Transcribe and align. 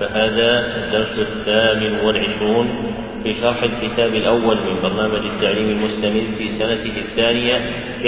فهذا 0.00 0.76
الدرس 0.76 1.18
الثامن 1.18 2.00
والعشرون 2.04 2.92
في 3.22 3.34
شرح 3.34 3.62
الكتاب 3.62 4.14
الأول 4.14 4.56
من 4.56 4.82
برنامج 4.82 5.26
التعليم 5.26 5.68
المستمر 5.70 6.24
في 6.38 6.48
سنته 6.48 7.00
الثانية 7.00 7.56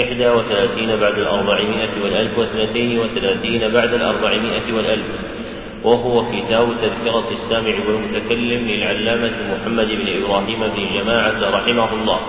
إحدى 0.03 0.29
وثلاثين 0.29 0.95
بعد 0.99 1.17
الأربعمائة 1.17 2.03
والألف 2.03 2.37
واثنتين 2.37 2.99
وثلاثين 2.99 3.73
بعد 3.73 3.93
الأربعمائة 3.93 4.73
والألف. 4.73 5.05
وهو 5.83 6.25
كتاب 6.31 6.67
تذكرة 6.81 7.31
السامع 7.31 7.87
والمتكلم 7.87 8.67
للعلامة 8.67 9.31
محمد 9.51 9.87
بن 9.87 10.23
إبراهيم 10.23 10.59
بن 10.59 10.99
جماعة 10.99 11.57
رحمه 11.57 11.93
الله. 11.93 12.19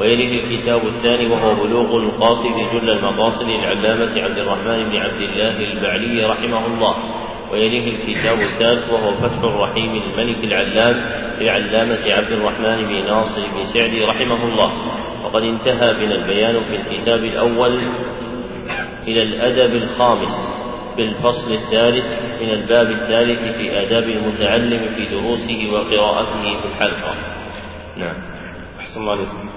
ويليه 0.00 0.44
الكتاب 0.44 0.86
الثاني 0.86 1.26
وهو 1.26 1.54
بلوغ 1.54 1.96
القاصد 1.96 2.54
جل 2.72 2.90
المقاصد 2.90 3.48
للعلامة 3.48 4.22
عبد 4.22 4.38
الرحمن 4.38 4.88
بن 4.90 4.96
عبد 4.96 5.20
الله 5.20 5.72
البعلي 5.72 6.24
رحمه 6.24 6.66
الله. 6.66 6.96
ويليه 7.52 7.90
الكتاب 7.90 8.40
الثالث 8.40 8.90
وهو 8.90 9.14
فتح 9.14 9.42
الرحيم 9.44 10.02
الملك 10.02 10.44
العلام 10.44 11.22
للعلامة 11.40 12.12
عبد 12.12 12.32
الرحمن 12.32 12.88
بن 12.88 13.06
ناصر 13.06 13.46
بن 13.54 13.66
سعدي 13.72 14.04
رحمه 14.04 14.44
الله. 14.44 14.72
وقد 15.24 15.42
انتهى 15.42 15.94
بنا 15.94 16.14
البيان 16.14 16.60
في 16.62 16.76
الكتاب 16.76 17.24
الأول 17.24 17.78
إلى 19.08 19.22
الأدب 19.22 19.74
الخامس 19.74 20.62
في 20.96 21.02
الفصل 21.02 21.52
الثالث 21.52 22.06
من 22.42 22.50
الباب 22.50 22.90
الثالث 22.90 23.56
في 23.56 23.80
آداب 23.80 24.02
المتعلم 24.02 24.94
في 24.94 25.04
دروسه 25.04 25.70
وقراءته 25.72 26.60
في 26.60 26.66
الحلقة. 26.68 27.14
نعم. 27.96 28.16
أحسن 28.80 29.00
الله 29.00 29.12
عليكم. 29.12 29.51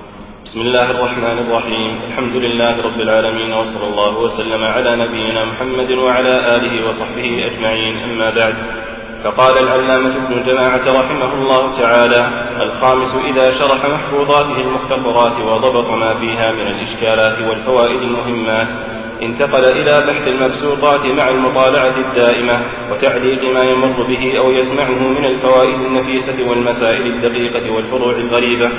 بسم 0.46 0.62
الله 0.62 0.92
الرحمن 0.92 1.38
الرحيم. 1.38 1.92
الحمد 2.08 2.36
لله 2.36 2.82
رب 2.82 3.00
العالمين 3.02 3.54
وصلى 3.54 3.88
الله 3.88 4.18
وسلم 4.18 4.64
على 4.64 4.96
نبينا 4.96 5.46
محمد 5.46 5.92
وعلى 5.92 6.56
آله 6.56 6.86
وصحبه 6.86 7.46
أجمعين. 7.50 7.96
أما 7.98 8.30
بعد 8.30 8.56
فقال 9.24 9.58
العلامة 9.58 10.26
ابن 10.26 10.44
جماعة 10.44 10.86
رحمه 11.00 11.34
الله 11.34 11.80
تعالى 11.82 12.22
الخامس 12.62 13.16
إذا 13.16 13.52
شرح 13.52 13.86
محفوظاته 13.86 14.58
المختصرات 14.62 15.36
وضبط 15.50 15.90
ما 15.92 16.14
فيها 16.20 16.52
من 16.52 16.68
الإشكالات 16.68 17.38
والفوائد 17.48 18.02
المهمات 18.02 18.68
انتقل 19.22 19.66
إلى 19.66 20.06
بحث 20.08 20.22
المبسوطات 20.28 21.06
مع 21.06 21.30
المطالعة 21.30 21.98
الدائمة 21.98 22.66
وتعليق 22.92 23.44
ما 23.54 23.64
يمر 23.64 24.08
به 24.08 24.38
أو 24.38 24.52
يسمعه 24.52 25.08
من 25.08 25.26
الفوائد 25.26 25.80
النفيسة 25.80 26.50
والمسائل 26.50 27.06
الدقيقة 27.06 27.72
والفروع 27.72 28.16
الغريبة 28.16 28.70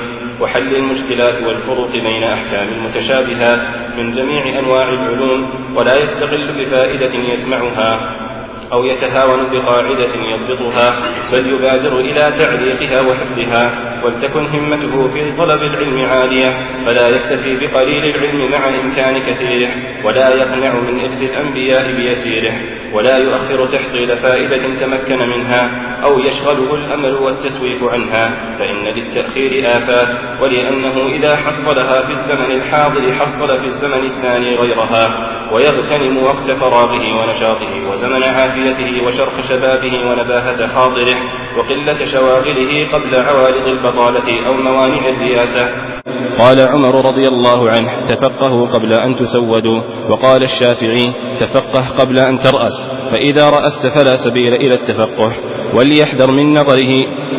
وحل 0.40 0.76
المشكلات 0.76 1.42
والفروق 1.42 1.92
بين 1.92 2.24
أحكام 2.24 2.68
المتشابهات 2.68 3.58
من 3.96 4.10
جميع 4.12 4.58
أنواع 4.58 4.88
العلوم 4.88 5.50
ولا 5.76 5.96
يستقل 5.96 6.46
بفائدة 6.46 7.14
يسمعها 7.32 8.25
أو 8.72 8.84
يتهاون 8.84 9.50
بقاعدة 9.52 10.14
يضبطها 10.30 10.96
بل 11.32 11.50
يبادر 11.50 12.00
إلى 12.00 12.34
تعليقها 12.38 13.00
وحفظها 13.00 13.64
ولتكن 14.04 14.46
همته 14.46 15.08
في 15.08 15.36
طلب 15.38 15.62
العلم 15.62 15.98
عالية 16.04 16.50
فلا 16.86 17.08
يكتفي 17.08 17.56
بقليل 17.66 18.04
العلم 18.04 18.50
مع 18.50 18.68
إمكان 18.80 19.18
كثيره 19.18 19.70
ولا 20.04 20.34
يقنع 20.34 20.80
من 20.80 21.00
إرث 21.00 21.20
الأنبياء 21.20 21.92
بيسيره. 21.92 22.52
ولا 22.96 23.18
يؤخر 23.18 23.66
تحصيل 23.72 24.16
فائدة 24.16 24.80
تمكن 24.80 25.28
منها 25.28 25.62
أو 26.02 26.18
يشغله 26.18 26.74
الأمل 26.74 27.14
والتسويف 27.14 27.84
عنها 27.84 28.56
فإن 28.58 28.84
للتأخير 28.84 29.66
آفات 29.66 30.40
ولأنه 30.40 31.06
إذا 31.06 31.36
حصلها 31.36 32.02
في 32.02 32.12
الزمن 32.12 32.50
الحاضر 32.50 33.12
حصل 33.12 33.48
في 33.60 33.66
الزمن 33.66 34.06
الثاني 34.06 34.56
غيرها 34.56 35.30
ويغتنم 35.52 36.24
وقت 36.24 36.50
فراغه 36.50 37.14
ونشاطه 37.14 37.88
وزمن 37.90 38.22
عافيته 38.22 39.06
وشرق 39.06 39.48
شبابه 39.48 40.10
ونباهة 40.10 40.68
حاضره 40.68 41.16
وقلة 41.58 42.04
شواغله 42.04 42.88
قبل 42.92 43.22
عوارض 43.22 43.66
البطالة 43.66 44.46
أو 44.46 44.54
موانع 44.54 45.08
الرياسة. 45.08 45.95
قال 46.38 46.60
عمر 46.60 47.06
رضي 47.06 47.28
الله 47.28 47.70
عنه 47.70 48.00
تفقهوا 48.00 48.66
قبل 48.66 48.92
أن 48.92 49.16
تسودوا. 49.16 49.80
وقال 50.10 50.42
الشافعي 50.42 51.06
تفقه 51.38 51.98
قبل 51.98 52.18
أن 52.18 52.38
ترأس 52.38 52.90
فإذا 53.12 53.50
رأست 53.50 53.86
فلا 53.86 54.16
سبيل 54.16 54.54
إلى 54.54 54.74
التفقه. 54.74 55.32
وليحذر 55.74 56.32
من 56.32 56.54
نظره 56.54 56.94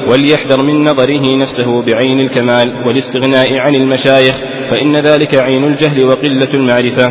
وليحذر 0.09 0.61
من 0.61 0.83
نظره 0.83 1.37
نفسه 1.37 1.85
بعين 1.85 2.19
الكمال 2.19 2.73
والاستغناء 2.87 3.57
عن 3.57 3.75
المشايخ 3.75 4.35
فإن 4.69 4.95
ذلك 4.95 5.35
عين 5.35 5.63
الجهل 5.63 6.05
وقلة 6.05 6.53
المعرفة. 6.53 7.07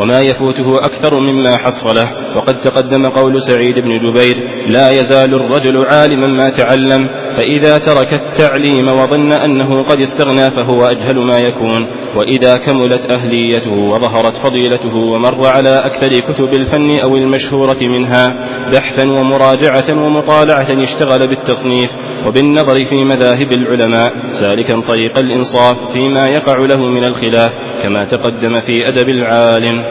وما 0.00 0.20
يفوته 0.20 0.84
أكثر 0.84 1.20
مما 1.20 1.56
حصله. 1.56 2.08
وقد 2.36 2.60
تقدم 2.60 3.06
قول 3.06 3.42
سعيد 3.42 3.78
بن 3.78 3.98
جبير 3.98 4.36
لا 4.68 4.90
يزال 4.90 5.34
الرجل 5.34 5.86
عالما 5.86 6.26
ما 6.26 6.50
تعلم. 6.50 7.08
فإذا 7.36 7.78
ترك 7.78 8.12
التعليم 8.12 8.88
وظن 8.88 9.32
أنه 9.32 9.82
قد 9.82 10.00
استغنى 10.00 10.50
فهو 10.50 10.84
أجهل 10.84 11.18
ما 11.18 11.38
يكون. 11.38 11.86
وإذا 12.16 12.56
كملت 12.56 13.10
أهليته 13.10 13.72
وظهرت 13.72 14.34
فضيلته 14.34 14.94
ومر 14.96 15.46
على 15.46 15.86
أكثر 15.86 16.20
كتب 16.20 16.54
الفن 16.54 16.98
أو 16.98 17.16
المشهورة 17.16 17.78
منها 17.82 18.48
بحثا 18.72 19.02
ومراجعة 19.10 20.04
ومطالعة 20.04 20.78
اشتغل 20.78 21.28
بالتصنيف. 21.28 21.90
وبالنظر 22.26 22.84
في 22.84 23.04
مذاهب 23.04 23.52
العلماء 23.52 24.26
سالكا 24.26 24.74
طريق 24.90 25.18
الإنصاف 25.18 25.92
فيما 25.92 26.28
يقع 26.28 26.58
له 26.58 26.88
من 26.90 27.04
الخلاف 27.04 27.58
كما 27.82 28.04
تقدم 28.04 28.60
في 28.60 28.88
أدب 28.88 29.08
العالم. 29.08 29.81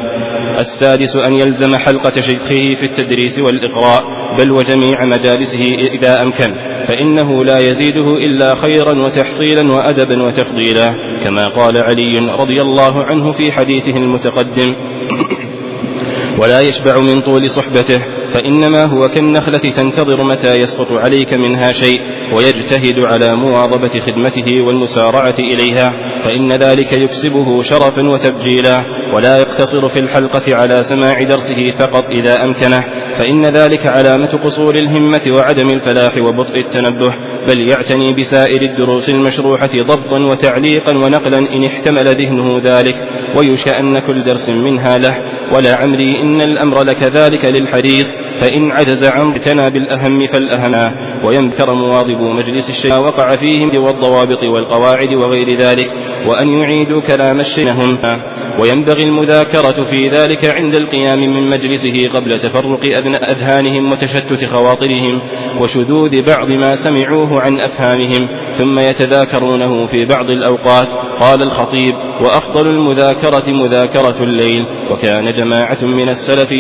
السادس 0.59 1.16
أن 1.16 1.34
يلزم 1.34 1.75
حلقة 1.75 2.19
شيخه 2.19 2.75
في 2.75 2.84
التدريس 2.84 3.40
والإقراء 3.40 4.03
بل 4.40 4.52
وجميع 4.52 5.06
مجالسه 5.06 5.63
إذا 5.94 6.22
أمكن 6.22 6.53
فإنه 6.85 7.44
لا 7.44 7.59
يزيده 7.59 8.18
إلا 8.18 8.56
خيرا 8.56 9.02
وتحصيلا 9.02 9.72
وأدبا 9.72 10.24
وتفضيلا 10.24 10.96
كما 11.24 11.47
قال 11.47 11.78
علي 11.78 12.19
رضي 12.19 12.62
الله 12.62 13.03
عنه 13.03 13.31
في 13.31 13.52
حديثه 13.52 13.97
المتقدم. 13.97 14.75
ولا 16.38 16.62
يشبع 16.62 17.00
من 17.00 17.22
طول 17.22 17.50
صحبته 17.50 18.06
فإنما 18.34 18.84
هو 18.85 19.09
كالنخلة 19.09 19.58
تنتظر 19.59 20.23
متى 20.23 20.53
يسقط 20.53 20.91
عليك 20.91 21.34
منها 21.34 21.72
شيء 21.72 22.02
ويجتهد 22.34 23.00
على 23.00 23.35
مواظبة 23.35 23.88
خدمته 23.88 24.62
والمسارعة 24.62 25.35
إليها 25.40 25.94
فإن 26.18 26.52
ذلك 26.52 26.94
يكسبه 26.94 27.62
شرفا 27.62 28.09
وتبجيلا. 28.09 28.84
ولا 29.16 29.38
يقتصر 29.38 29.88
في 29.88 29.99
الحلقة 29.99 30.41
على 30.55 30.81
سماع 30.81 31.23
درسه 31.23 31.72
فقط 31.72 32.05
إذا 32.09 32.44
أمكنه 32.44 32.83
فإن 33.17 33.45
ذلك 33.45 33.88
علامة 33.88 34.27
قصور 34.27 34.75
الهمة 34.75 35.22
وعدم 35.31 35.69
الفلاح 35.69 36.11
وبطء 36.27 36.59
التنبه 36.59 37.13
بل 37.47 37.69
يعتني 37.69 38.13
بسائر 38.13 38.61
الدروس 38.61 39.09
المشروحة 39.09 39.69
ضبطا 39.75 40.19
وتعليقا 40.19 40.97
ونقلا 40.97 41.39
إن 41.39 41.66
احتمل 41.66 42.05
ذهنه 42.05 42.61
ذلك 42.66 43.07
ويشاء 43.38 43.79
أن 43.79 43.99
كل 43.99 44.23
درس 44.23 44.49
منها 44.49 44.97
له. 44.97 45.16
ولا 45.52 45.75
عمري 45.75 46.22
إن 46.22 46.41
الأمر 46.41 46.84
لكذلك 46.84 47.46
للحريص 47.46 48.22
فإن 48.40 48.72
عجز 48.72 49.03
عن 49.03 49.31
اعتنى 49.31 49.69
بالأهم 49.69 50.25
فالأهم. 50.25 50.72
ويمكر 51.25 51.73
مواظب 51.73 52.22
مجلس 52.22 52.69
الشيء 52.69 52.93
وقع 52.93 53.35
فيهم 53.35 53.84
والضوابط 53.84 54.43
والقواعد 54.43 55.14
وغير 55.14 55.57
ذلك 55.57 55.91
وأن 56.28 56.49
يعيدوا 56.49 57.02
كلام 57.02 57.40
الشيخ 57.40 57.72
وينبغي 58.59 59.01
المذاكرة 59.03 59.92
في 59.92 60.09
ذلك 60.09 60.46
عند 60.46 60.76
القيام 60.76 61.20
من 61.20 61.50
مجلسه 61.50 62.09
قبل 62.14 62.40
تفرق 62.40 62.86
أذهانهم 63.30 63.92
وتشتت 63.92 64.46
خواطرهم 64.46 65.22
وشذوذ 65.62 66.22
بعض 66.22 66.52
ما 66.52 66.76
سمعوه 66.76 67.42
عن 67.42 67.59
أفهامهم 67.59 68.28
ثم 68.53 68.80
يتذاكرونه 68.80 69.86
في 69.86 70.06
بعض 70.06 70.30
الأوقات. 70.30 70.92
قال 71.20 71.42
الخطيب 71.42 71.96
وأفضل 72.22 72.68
المذاكرة 72.68 73.44
مذاكرة 73.48 74.24
الليل. 74.24 74.66
وكان 74.92 75.32
جماعة 75.32 75.84
من 75.84 76.08
السلف 76.08 76.52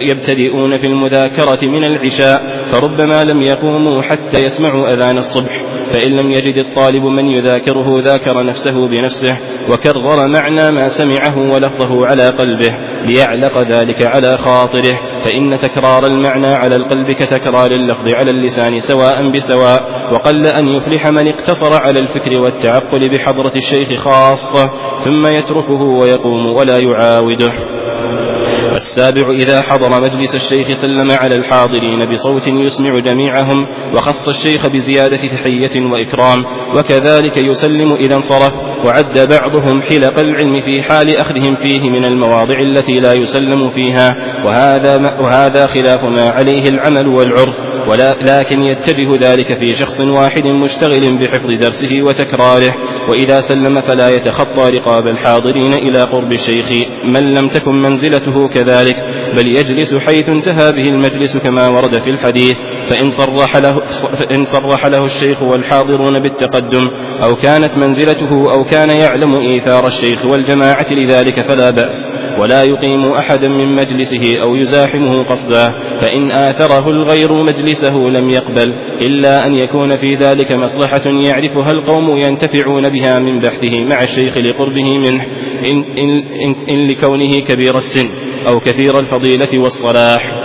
يبتدئون 0.00 0.76
في 0.76 0.86
المذاكرة 0.86 1.58
من 1.62 1.84
العشاء 1.84 2.46
فربما 2.72 3.24
لم 3.24 3.42
يقوموا 3.42 4.02
حتى 4.02 4.38
يسمعوا 4.38 4.94
أذان 4.94 5.16
الصبح. 5.18 5.62
فإن 5.90 6.10
لم 6.10 6.30
يجد 6.30 6.58
الطالب 6.58 7.04
من 7.04 7.28
يذاكره 7.28 8.00
ذاكر 8.00 8.42
نفسه 8.42 8.88
بنفسه 8.88 9.34
وكرر 9.70 10.28
معنى 10.28 10.70
ما 10.70 10.88
سمعه 10.88 11.52
ولفظه 11.52 12.06
على 12.06 12.30
قلبه 12.30 12.70
ليعلق 13.06 13.62
ذلك 13.62 14.06
على 14.06 14.36
خاطره. 14.36 14.94
فإن 15.18 15.58
تكرار 15.58 16.06
المعنى 16.06 16.52
على 16.54 16.76
القلب 16.76 17.10
كتكرار 17.10 17.70
اللفظ 17.70 18.08
على 18.14 18.30
اللسان 18.30 18.76
سواء 18.76 19.30
بسواء. 19.30 19.82
وقل 20.12 20.46
أن 20.46 20.68
يفلح 20.68 21.06
من 21.06 21.28
اقتصر 21.28 21.82
على 21.82 22.00
الفكر 22.00 22.38
والتعقل 22.38 23.08
بحضرة 23.08 23.52
الشيخ 23.56 24.00
خاصة 24.00 24.66
ثم 25.04 25.26
يتركه 25.26 25.82
ويقوم 25.82 26.46
ولا 26.46 26.78
يعاوده. 26.78 27.52
السابع 28.82 29.30
إذا 29.30 29.62
حضر 29.62 30.00
مجلس 30.00 30.34
الشيخ 30.34 30.72
سلم 30.72 31.10
على 31.10 31.36
الحاضرين 31.36 32.04
بصوت 32.04 32.46
يسمع 32.46 32.98
جميعهم 32.98 33.68
وخص 33.94 34.28
الشيخ 34.28 34.66
بزيادة 34.66 35.16
تحية 35.16 35.86
وإكرام 35.86 36.44
وكذلك 36.76 37.36
يسلم 37.36 37.92
إذا 37.92 38.14
انصرف 38.14 38.84
وعد 38.84 39.18
بعضهم 39.18 39.82
حلق 39.82 40.18
العلم 40.18 40.60
في 40.60 40.82
حال 40.82 41.16
أخذهم 41.16 41.56
فيه 41.62 41.90
من 41.90 42.04
المواضع 42.04 42.60
التي 42.60 43.00
لا 43.00 43.12
يسلم 43.12 43.70
فيها 43.70 44.16
وهذا, 44.44 44.96
وهذا 45.20 45.66
خلاف 45.66 46.04
ما 46.04 46.30
عليه 46.30 46.68
العمل 46.68 47.08
والعرف 47.08 47.71
ولا 47.88 48.16
لكن 48.22 48.62
يتبه 48.62 49.16
ذلك 49.20 49.58
في 49.58 49.72
شخص 49.72 50.00
واحد 50.00 50.46
مشتغل 50.46 51.18
بحفظ 51.18 51.52
درسه 51.52 52.02
وتكراره 52.02 52.74
وإذا 53.08 53.40
سلم 53.40 53.80
فلا 53.80 54.08
يتخطى 54.08 54.70
رقاب 54.70 55.06
الحاضرين 55.06 55.72
إلى 55.72 56.02
قرب 56.02 56.32
الشيخ 56.32 56.72
من 57.14 57.34
لم 57.34 57.48
تكن 57.48 57.82
منزلته 57.82 58.48
كذلك 58.48 58.96
بل 59.36 59.56
يجلس 59.56 59.94
حيث 59.94 60.28
انتهى 60.28 60.72
به 60.72 60.82
المجلس 60.82 61.36
كما 61.36 61.68
ورد 61.68 61.98
في 61.98 62.10
الحديث. 62.10 62.58
فإن 62.90 63.10
صرح 63.10 63.56
له, 63.56 63.80
فإن 64.20 64.42
صرح 64.42 64.86
له 64.86 65.04
الشيخ 65.04 65.42
والحاضرون 65.42 66.20
بالتقدم 66.20 66.90
أو 67.24 67.36
كانت 67.36 67.78
منزلته 67.78 68.30
أو 68.30 68.64
كان 68.64 68.90
يعلم 68.90 69.34
إيثار 69.34 69.86
الشيخ 69.86 70.18
والجماعة 70.32 70.86
لذلك 70.90 71.40
فلا 71.40 71.70
بأس. 71.70 72.08
ولا 72.38 72.62
يقيم 72.62 73.12
أحدا 73.18 73.48
من 73.48 73.76
مجلسه 73.76 74.38
أو 74.42 74.56
يزاحمه 74.56 75.22
قصدا 75.22 75.70
فإن 76.00 76.30
آثره 76.30 76.90
الغير 76.90 77.32
مجلسه 77.42 77.94
لم 77.94 78.30
يقبل 78.30 78.74
إلا 79.00 79.46
أن 79.46 79.56
يكون 79.56 79.96
في 79.96 80.14
ذلك 80.14 80.52
مصلحة 80.52 81.02
يعرفها 81.06 81.72
القوم 81.72 82.16
ينتفعون 82.16 82.92
بها 82.92 83.18
من 83.18 83.40
بحثه 83.40 83.84
مع 83.84 84.02
الشيخ 84.02 84.38
لقربه 84.38 84.98
منه 84.98 85.26
إن, 85.64 85.84
إن, 85.98 86.08
إن, 86.18 86.54
إن 86.70 86.88
لكونه 86.90 87.40
كبير 87.48 87.78
السن 87.78 88.08
أو 88.48 88.60
كثير 88.60 88.98
الفضيلة 88.98 89.48
والصلاح. 89.58 90.41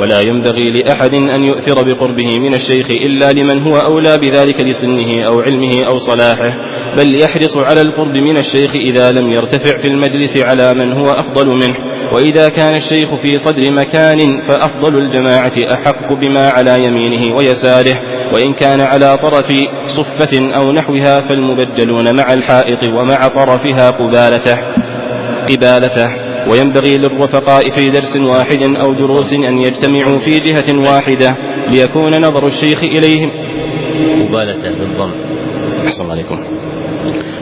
ولا 0.00 0.20
ينبغي 0.20 0.70
لأحد 0.70 1.14
أن 1.14 1.44
يؤثر 1.44 1.82
بقربه 1.82 2.38
من 2.38 2.54
الشيخ 2.54 2.90
إلا 2.90 3.32
لمن 3.32 3.62
هو 3.62 3.76
أولى 3.76 4.18
بذلك 4.18 4.60
لسنه 4.60 5.26
أو 5.26 5.40
علمه 5.40 5.84
أو 5.86 5.98
صلاحه 5.98 6.66
بل 6.96 7.20
يحرص 7.20 7.56
على 7.56 7.82
القرب 7.82 8.16
من 8.16 8.36
الشيخ 8.36 8.70
إذا 8.74 9.10
لم 9.10 9.32
يرتفع 9.32 9.76
في 9.76 9.88
المجلس 9.88 10.36
على 10.36 10.74
من 10.74 10.92
هو 10.92 11.10
أفضل 11.10 11.46
منه 11.46 11.74
وإذا 12.12 12.48
كان 12.48 12.76
الشيخ 12.76 13.14
في 13.14 13.38
صدر 13.38 13.72
مكان 13.72 14.40
فأفضل 14.48 14.98
الجماعة 14.98 15.52
أحق 15.72 16.12
بما 16.12 16.48
على 16.48 16.84
يمينه 16.84 17.36
ويساره 17.36 18.00
وإن 18.32 18.52
كان 18.52 18.80
على 18.80 19.16
طرف 19.16 19.52
صفة 19.84 20.56
أو 20.56 20.72
نحوها 20.72 21.20
فالمبدلون 21.20 22.16
مع 22.16 22.32
الحائط 22.32 22.84
ومع 22.84 23.28
طرفها 23.28 23.90
قبالته 23.90 24.58
قبالته. 25.48 26.27
وينبغي 26.50 26.98
للرفقاء 26.98 27.68
في 27.68 27.90
درس 27.90 28.16
واحد 28.16 28.62
أو 28.62 28.92
دروس 28.92 29.32
أن 29.34 29.58
يجتمعوا 29.58 30.18
في 30.18 30.30
جهة 30.30 30.90
واحدة 30.90 31.28
ليكون 31.74 32.20
نظر 32.20 32.46
الشيخ 32.46 32.82
إليهم. 32.82 33.30
قبالته 34.28 34.70
بالضم. 34.78 35.12
أحسن 35.86 36.10
عليكم. 36.10 36.36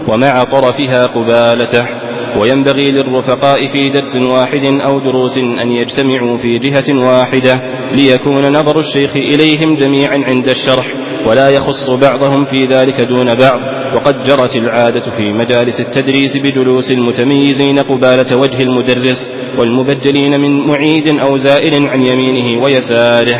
ومع 0.08 0.42
طرفها 0.44 1.06
قبالته 1.06 2.05
وينبغي 2.40 2.90
للرفقاء 2.90 3.66
في 3.66 3.90
درس 3.90 4.16
واحد 4.16 4.64
أو 4.64 4.98
دروس 4.98 5.38
أن 5.38 5.72
يجتمعوا 5.72 6.36
في 6.36 6.58
جهة 6.58 7.06
واحدة 7.06 7.60
ليكون 7.92 8.52
نظر 8.52 8.78
الشيخ 8.78 9.16
إليهم 9.16 9.74
جميعا 9.74 10.18
عند 10.24 10.48
الشرح 10.48 10.86
ولا 11.26 11.48
يخص 11.48 11.90
بعضهم 11.90 12.44
في 12.44 12.64
ذلك 12.64 13.00
دون 13.00 13.34
بعض. 13.34 13.60
وقد 13.94 14.22
جرت 14.22 14.56
العادة 14.56 15.10
في 15.16 15.32
مجالس 15.32 15.80
التدريس 15.80 16.36
بجلوس 16.36 16.92
المتميزين 16.92 17.78
قبالة 17.78 18.36
وجه 18.36 18.62
المدرس 18.62 19.32
والمبدلين 19.58 20.40
من 20.40 20.66
معيد 20.66 21.08
أو 21.08 21.36
زائر 21.36 21.88
عن 21.88 22.04
يمينه 22.04 22.62
ويساره. 22.64 23.38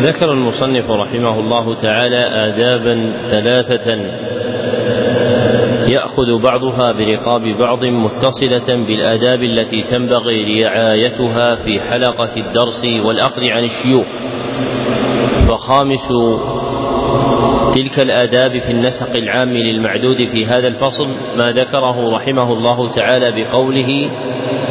ذكر 0.00 0.32
المصنف 0.32 0.90
رحمه 0.90 1.40
الله 1.40 1.80
تعالى 1.82 2.16
آدابا 2.16 3.12
ثلاثة 3.28 3.94
يأخذ 5.88 6.42
بعضها 6.42 6.92
برقاب 6.92 7.42
بعض 7.42 7.84
متصلة 7.84 8.84
بالآداب 8.86 9.42
التي 9.42 9.82
تنبغي 9.82 10.64
رعايتها 10.64 11.54
في 11.54 11.80
حلقة 11.80 12.30
الدرس 12.36 12.84
والأخذ 12.84 13.42
عن 13.42 13.64
الشيوخ. 13.64 14.06
فخامس 15.48 16.08
تلك 17.74 18.00
الآداب 18.00 18.58
في 18.58 18.72
النسق 18.72 19.16
العام 19.16 19.48
للمعدود 19.48 20.24
في 20.24 20.46
هذا 20.46 20.68
الفصل 20.68 21.08
ما 21.36 21.52
ذكره 21.52 22.16
رحمه 22.16 22.52
الله 22.52 22.90
تعالى 22.90 23.44
بقوله 23.44 24.10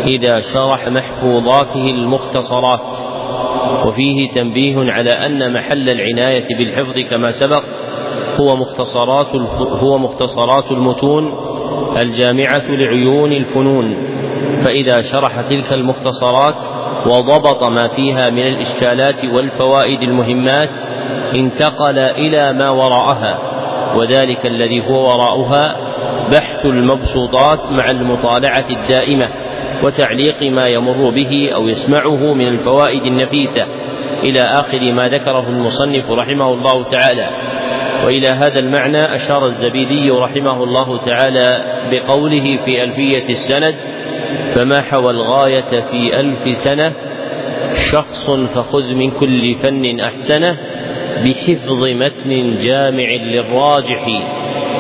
إذا 0.06 0.40
شرح 0.40 0.88
محفوظاته 0.88 1.90
المختصرات 1.90 3.14
وفيه 3.88 4.30
تنبيه 4.30 4.92
على 4.92 5.12
أن 5.12 5.54
محل 5.54 5.90
العناية 5.90 6.46
بالحفظ 6.58 7.00
كما 7.00 7.32
سبق 7.32 7.64
هو 8.42 8.56
مختصرات 8.56 9.36
هو 9.60 9.98
مختصرات 9.98 10.72
المتون 10.72 11.34
الجامعة 11.98 12.72
لعيون 12.72 13.32
الفنون. 13.32 14.14
فإذا 14.64 15.02
شرح 15.02 15.42
تلك 15.42 15.74
المختصرات 15.74 16.64
وضبط 17.06 17.64
ما 17.64 17.88
فيها 17.88 18.30
من 18.30 18.48
الإشكالات 18.48 19.26
والفوائد 19.26 20.02
المهمات 20.02 20.70
انتقل 21.36 22.00
إلى 22.00 22.54
ما 22.54 22.70
وراءها 22.70 23.40
وذلك 23.98 24.48
الذي 24.48 24.88
هو 24.90 25.04
وراءها 25.04 25.94
بحث 26.32 26.66
المبسوطات 26.66 27.72
مع 27.72 27.92
المطالعة 27.92 28.66
الدائمة 28.70 29.30
وتعليق 29.84 30.44
ما 30.44 30.66
يمر 30.66 31.10
به 31.10 31.50
أو 31.56 31.68
يسمعه 31.68 32.34
من 32.34 32.48
الفوائد 32.48 33.06
النفيسة. 33.06 33.64
إلى 34.24 34.40
آخر 34.40 34.92
ما 34.92 35.08
ذكره 35.08 35.50
المصنف 35.50 36.12
رحمه 36.12 36.54
الله 36.54 36.84
تعالى. 36.84 37.53
وإلى 38.06 38.28
هذا 38.28 38.60
المعنى 38.60 39.16
أشار 39.16 39.46
الزبيدي 39.46 40.12
رحمه 40.12 40.64
الله 40.64 40.98
تعالى 40.98 41.64
بقوله 41.92 42.58
في 42.66 42.84
ألفية 42.84 43.30
السند 43.30 43.76
فما 44.52 44.82
حوى 44.82 45.10
الغاية 45.10 45.82
في 45.92 46.20
ألف 46.20 46.58
سنة؟ 46.58 46.94
شخص 47.74 48.30
فخذ 48.30 48.94
من 48.94 49.12
كل 49.12 49.56
فن 49.60 50.00
أحسنه 50.00 50.58
بحفظ 51.26 51.84
متن 51.84 52.56
جامع 52.56 53.10
للراجح 53.10 54.06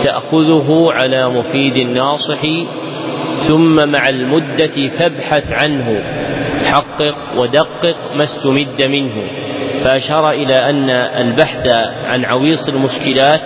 تأخذه 0.04 0.88
على 0.92 1.30
مفيد 1.30 1.78
ناصح 1.78 2.42
ثم 3.38 3.90
مع 3.90 4.10
المدة 4.10 4.90
فابحث 5.00 5.52
عنه 5.52 6.04
حقق 6.66 7.16
ودقق 7.38 7.96
ما 8.16 8.24
استمد 8.24 8.82
منه. 8.82 9.24
فأشار 9.84 10.32
إلى 10.32 10.56
أن 10.70 10.90
البحث 10.90 11.68
عن 12.04 12.26
عويص 12.26 12.70
المشكلات 12.70 13.42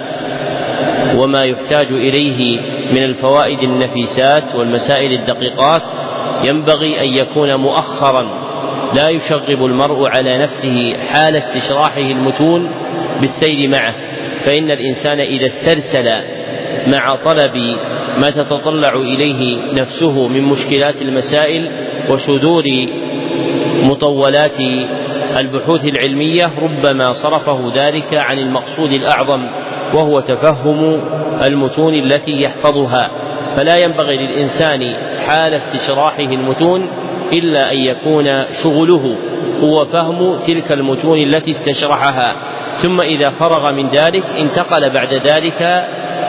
وما 1.15 1.43
يحتاج 1.43 1.87
إليه 1.91 2.59
من 2.91 3.03
الفوائد 3.03 3.63
النفيسات 3.63 4.55
والمسائل 4.55 5.11
الدقيقات 5.11 5.81
ينبغي 6.43 7.01
أن 7.01 7.13
يكون 7.13 7.55
مؤخرا 7.55 8.47
لا 8.93 9.09
يشغب 9.09 9.65
المرء 9.65 10.07
على 10.09 10.37
نفسه 10.37 10.93
حال 11.09 11.35
استشراحه 11.35 12.11
المتون 12.11 12.71
بالسير 13.21 13.69
معه 13.69 13.95
فإن 14.45 14.71
الإنسان 14.71 15.19
إذا 15.19 15.45
استرسل 15.45 16.09
مع 16.87 17.15
طلب 17.15 17.57
ما 18.17 18.29
تتطلع 18.29 18.93
إليه 18.95 19.73
نفسه 19.73 20.27
من 20.27 20.41
مشكلات 20.41 21.01
المسائل 21.01 21.71
وشذور 22.09 22.63
مطولات 23.83 24.59
البحوث 25.39 25.85
العلمية 25.85 26.51
ربما 26.61 27.11
صرفه 27.11 27.71
ذلك 27.75 28.17
عن 28.17 28.39
المقصود 28.39 28.91
الأعظم 28.91 29.49
وهو 29.93 30.19
تفهم 30.19 31.01
المتون 31.45 31.93
التي 31.93 32.41
يحفظها. 32.41 33.09
فلا 33.55 33.77
ينبغي 33.77 34.17
للإنسان 34.17 34.93
حال 35.27 35.53
استشراحه 35.53 36.31
المتون 36.31 36.89
إلا 37.33 37.71
أن 37.71 37.77
يكون 37.77 38.45
شغله 38.63 39.17
هو 39.59 39.85
فهم 39.85 40.39
تلك 40.39 40.71
المتون 40.71 41.19
التي 41.19 41.49
استشرحها. 41.49 42.35
ثم 42.75 43.01
إذا 43.01 43.29
فرغ 43.29 43.71
من 43.71 43.89
ذلك 43.89 44.23
انتقل 44.25 44.89
بعد 44.89 45.13
ذلك 45.13 45.61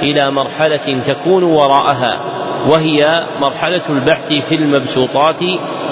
إلى 0.03 0.31
مرحلة 0.31 1.00
تكون 1.07 1.43
وراءها. 1.43 2.38
وهي 2.67 3.27
مرحلة 3.41 3.83
البحث 3.91 4.29
في 4.49 4.55
المبسوطات 4.55 5.43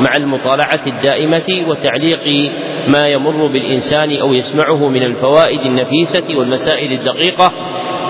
مع 0.00 0.16
المطالعة 0.16 0.80
الدائمة 0.86 1.66
وتعليق 1.68 2.50
ما 2.88 3.08
يمر 3.08 3.46
بالإنسان 3.46 4.16
أو 4.16 4.32
يسمعه 4.32 4.88
من 4.88 5.02
الفوائد 5.02 5.60
النفيسة 5.60 6.38
والمسائل 6.38 6.92
الدقيقة 6.92 7.52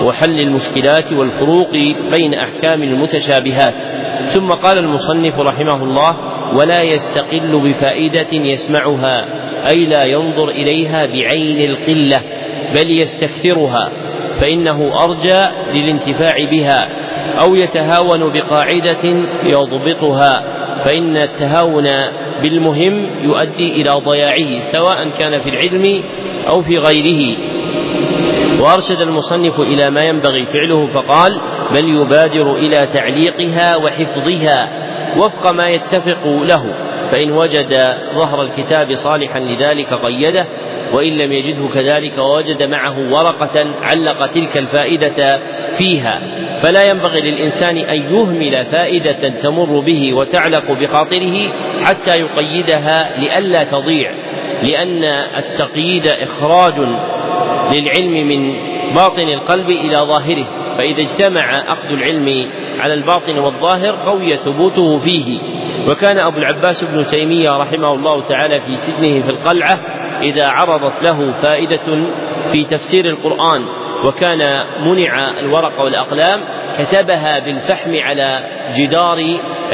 وحل 0.03 0.39
المشكلات 0.39 1.13
والفروق 1.13 1.71
بين 2.11 2.33
أحكام 2.33 2.83
المتشابهات. 2.83 3.73
ثم 4.27 4.49
قال 4.49 4.77
المصنف 4.77 5.39
رحمه 5.39 5.83
الله 5.83 6.17
ولا 6.55 6.81
يستقل 6.81 7.59
بفائدة 7.69 8.27
يسمعها 8.31 9.25
أي 9.69 9.85
لا 9.85 10.03
ينظر 10.03 10.49
إليها 10.49 11.05
بعين 11.05 11.69
القلة 11.69 12.17
بل 12.75 12.91
يستكثرها 12.91 13.91
فإنه 14.41 15.03
أرجى 15.03 15.39
للانتفاع 15.73 16.33
بها 16.51 16.96
أو 17.39 17.55
يتهاون 17.55 18.31
بقاعدة 18.31 19.03
يضبطها 19.43 20.43
فإن 20.83 21.17
التهاون 21.17 21.87
بالمهم 22.41 23.23
يؤدي 23.23 23.81
إلى 23.81 23.89
ضياعه 23.89 24.59
سواء 24.59 25.09
كان 25.09 25.41
في 25.41 25.49
العلم 25.49 26.03
أو 26.49 26.61
في 26.61 26.77
غيره. 26.77 27.37
وأرشد 28.59 29.01
المصنف 29.01 29.59
إلى 29.59 29.89
ما 29.89 30.01
ينبغي 30.09 30.45
فعله 30.45 30.87
فقال 30.87 31.41
بل 31.71 31.89
يبادر 31.89 32.55
إلى 32.55 32.87
تعليقها 32.93 33.75
وحفظها 33.75 34.69
وفق 35.17 35.51
ما 35.51 35.69
يتفق 35.69 36.27
له 36.27 36.73
فإن 37.11 37.31
وجد 37.31 37.95
ظهر 38.15 38.41
الكتاب 38.41 38.93
صالحا 38.93 39.39
لذلك 39.39 39.93
قيده 39.93 40.45
وإن 40.93 41.17
لم 41.17 41.31
يجده 41.31 41.67
كذلك 41.73 42.17
ووجد 42.17 42.63
معه 42.63 43.11
ورقة 43.11 43.65
علق 43.81 44.31
تلك 44.31 44.57
الفائدة 44.57 45.39
فيها. 45.77 46.21
فلا 46.63 46.89
ينبغي 46.89 47.31
للإنسان 47.31 47.77
أن 47.77 48.15
يهمل 48.15 48.65
فائدة 48.65 49.29
تمر 49.29 49.79
به 49.79 50.13
وتعلق 50.13 50.71
بخاطره 50.71 51.53
حتى 51.83 52.11
يقيدها 52.11 53.19
لئلا 53.19 53.63
تضيع 53.63 54.11
لأن 54.61 55.03
التقييد 55.37 56.07
إخراج 56.07 56.73
للعلم 57.71 58.27
من 58.27 58.53
باطن 58.93 59.27
القلب 59.29 59.69
إلى 59.69 59.97
ظاهره 59.97 60.45
فإذا 60.77 61.01
اجتمع 61.01 61.63
أخذ 61.67 61.89
العلم 61.89 62.51
على 62.79 62.93
الباطن 62.93 63.37
والظاهر 63.37 63.95
قوي 64.05 64.37
ثبوته 64.37 64.97
فيه. 64.97 65.39
وكان 65.89 66.19
أبو 66.19 66.37
العباس 66.37 66.83
بن 66.83 67.03
تيمية 67.03 67.57
رحمه 67.57 67.93
الله 67.93 68.23
تعالى 68.23 68.61
في 68.61 68.75
سجنه 68.75 69.21
في 69.21 69.29
القلعة 69.29 69.79
إذا 70.21 70.47
عرضت 70.47 71.03
له 71.03 71.41
فائدة 71.41 72.07
في 72.51 72.63
تفسير 72.63 73.05
القرآن. 73.05 73.65
وكان 74.05 74.39
منع 74.87 75.39
الورق 75.39 75.81
والأقلام 75.81 76.43
كتبها 76.77 77.39
بالفحم 77.39 77.95
على 77.95 78.43
جدار 78.77 79.17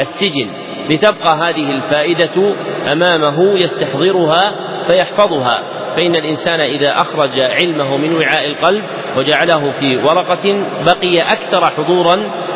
السجن. 0.00 0.48
لتبقى 0.90 1.36
هذه 1.36 1.70
الفائدة 1.70 2.54
أمامه 2.92 3.58
يستحضرها 3.58 4.54
فيحفظها. 4.86 5.62
فإن 5.96 6.16
الإنسان 6.16 6.60
إذا 6.60 6.96
أخرج 6.96 7.40
علمه 7.40 7.96
من 7.96 8.14
وعاء 8.14 8.46
القلب 8.46 8.84
وجعله 9.16 9.72
في 9.72 9.96
ورقة 9.96 10.42
بقي 10.84 11.22
أكثر 11.22 11.64
حضورا 11.66 12.14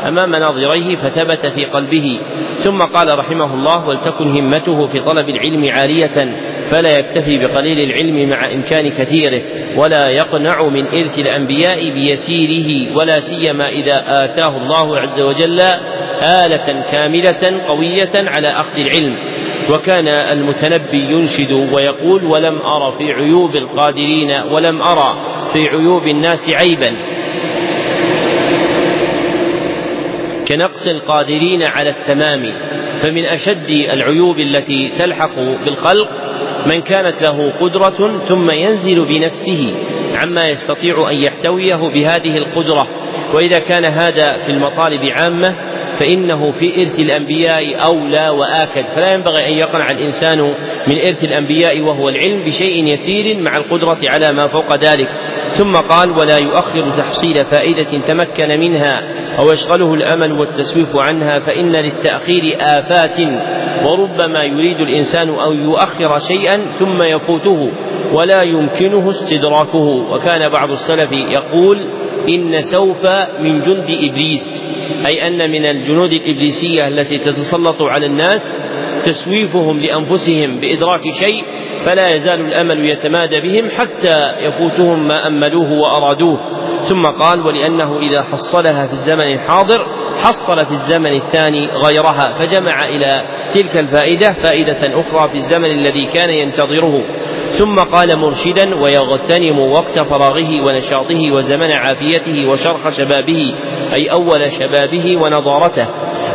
أمام 0.08 0.30
ناظريه 0.30 0.96
فثبت 0.96 1.46
في 1.46 1.64
قلبه. 1.64 2.20
ثم 2.58 2.82
قال 2.82 3.18
رحمه 3.18 3.54
الله 3.54 3.88
ولتكن 3.88 4.28
همته 4.28 4.86
في 4.86 5.00
طلب 5.00 5.28
العلم 5.28 5.68
عالية 5.72 6.38
فلا 6.70 6.98
يكتفي 6.98 7.38
بقليل 7.38 7.90
العلم 7.90 8.28
مع 8.28 8.52
إمكان 8.52 8.88
كثيره 8.90 9.42
ولا 9.76 10.08
يقنع 10.08 10.68
من 10.68 10.86
إرث 10.86 11.18
الأنبياء 11.18 11.90
بيسيره 11.90 12.96
ولا 12.96 13.18
سيما 13.18 13.68
إذا 13.68 14.24
آتاه 14.24 14.56
الله 14.56 14.98
عز 14.98 15.20
وجل 15.20 15.60
آلة 16.22 16.84
كاملة 16.92 17.62
قوية 17.68 18.10
على 18.14 18.48
أخذ 18.48 18.76
العلم. 18.78 19.16
وكان 19.70 20.08
المتنبي 20.08 20.98
ينشد 20.98 21.52
ويقول 21.72 22.24
ولم 22.24 22.58
أر 22.58 22.90
في 22.98 23.12
عيوب 23.12 23.56
القادرين 23.56 24.30
ولم 24.30 24.82
أرى 24.82 25.12
في 25.52 25.68
عيوب 25.68 26.02
الناس 26.02 26.50
عيبا 26.54 26.96
كنقص 30.48 30.88
القادرين 30.88 31.62
على 31.62 31.90
التمام 31.90 32.52
فمن 33.02 33.24
أشد 33.24 33.70
العيوب 33.70 34.40
التي 34.40 34.92
تلحق 34.98 35.34
بالخلق 35.64 36.27
من 36.66 36.80
كانت 36.80 37.22
له 37.22 37.52
قدرة 37.60 38.18
ثم 38.24 38.50
ينزل 38.50 39.04
بنفسه 39.04 39.74
عما 40.14 40.46
يستطيع 40.48 41.10
أن 41.10 41.14
يحتويه 41.14 41.76
بهذه 41.76 42.38
القدرة. 42.38 42.86
وإذا 43.34 43.58
كان 43.58 43.84
هذا 43.84 44.38
في 44.38 44.52
المطالب 44.52 45.00
عامة 45.04 45.67
فإنه 45.98 46.52
في 46.52 46.82
إرث 46.82 47.00
الأنبياء 47.00 47.84
أولى 47.84 48.28
وآكد. 48.28 48.86
فلا 48.94 49.14
ينبغي 49.14 49.46
أن 49.46 49.52
يقنع 49.52 49.90
الإنسان 49.90 50.38
من 50.88 50.96
إرث 51.06 51.24
الأنبياء 51.24 51.80
وهو 51.80 52.08
العلم 52.08 52.44
بشيء 52.44 52.92
يسير 52.92 53.40
مع 53.42 53.52
القدرة 53.56 53.98
على 54.14 54.32
ما 54.32 54.48
فوق 54.48 54.76
ذلك. 54.76 55.08
ثم 55.48 55.72
قال 55.72 56.10
ولا 56.10 56.38
يؤخر 56.38 56.90
تحصيل 56.90 57.44
فائدة 57.44 58.06
تمكن 58.06 58.60
منها 58.60 59.02
أو 59.38 59.50
يشغله 59.50 59.94
الأمل 59.94 60.32
والتسويف 60.32 60.96
عنها 60.96 61.38
فإن 61.38 61.72
للتأخير 61.72 62.56
آفات 62.60 63.20
وربما 63.84 64.44
يريد 64.44 64.80
الإنسان 64.80 65.28
أن 65.28 65.64
يؤخر 65.64 66.18
شيئا 66.18 66.66
ثم 66.78 67.02
يفوته 67.02 67.70
ولا 68.12 68.42
يمكنه 68.42 69.08
استدراكه. 69.08 70.12
وكان 70.12 70.48
بعض 70.48 70.70
السلف 70.70 71.12
يقول 71.12 71.86
إن 72.28 72.60
سوف 72.60 73.06
من 73.40 73.60
جند 73.60 73.98
إبليس. 74.02 74.67
أي 75.06 75.26
أن 75.26 75.50
من 75.50 75.66
الجنود 75.66 76.12
الإبليسية 76.12 76.88
التي 76.88 77.18
تتسلط 77.18 77.82
على 77.82 78.06
الناس 78.06 78.62
تسويفهم 79.04 79.80
لأنفسهم 79.80 80.60
بإدراك 80.60 81.02
شيء 81.20 81.44
فلا 81.84 82.14
يزال 82.14 82.40
الأمل 82.40 82.88
يتمادى 82.88 83.40
بهم 83.40 83.70
حتى 83.70 84.18
يفوتهم 84.38 85.08
ما 85.08 85.26
أملوه 85.26 85.72
وأرادوه. 85.72 86.38
ثم 86.82 87.02
قال 87.06 87.46
ولأنه 87.46 87.98
إذا 87.98 88.22
حصلها 88.22 88.86
في 88.86 88.92
الزمن 88.92 89.32
الحاضر 89.32 89.86
حصل 90.18 90.66
في 90.66 90.70
الزمن 90.70 91.16
الثاني 91.16 91.66
غيرها 91.66 92.38
فجمع 92.38 92.84
إلى 92.84 93.22
تلك 93.54 93.76
الفائدة 93.76 94.32
فائدة 94.32 95.00
أخرى 95.00 95.28
في 95.28 95.36
الزمن 95.36 95.70
الذي 95.70 96.06
كان 96.06 96.30
ينتظره. 96.30 97.04
ثم 97.50 97.80
قال 97.80 98.18
مرشدا 98.18 98.74
ويغتنم 98.74 99.58
وقت 99.58 99.98
فراغه 99.98 100.62
ونشاطه 100.62 101.32
وزمن 101.32 101.72
عافيته 101.72 102.48
وشرخ 102.48 102.88
شبابه 102.88 103.54
أي 103.94 104.12
أول 104.12 104.50
شبابه 104.50 105.16
ونضارته 105.16 105.86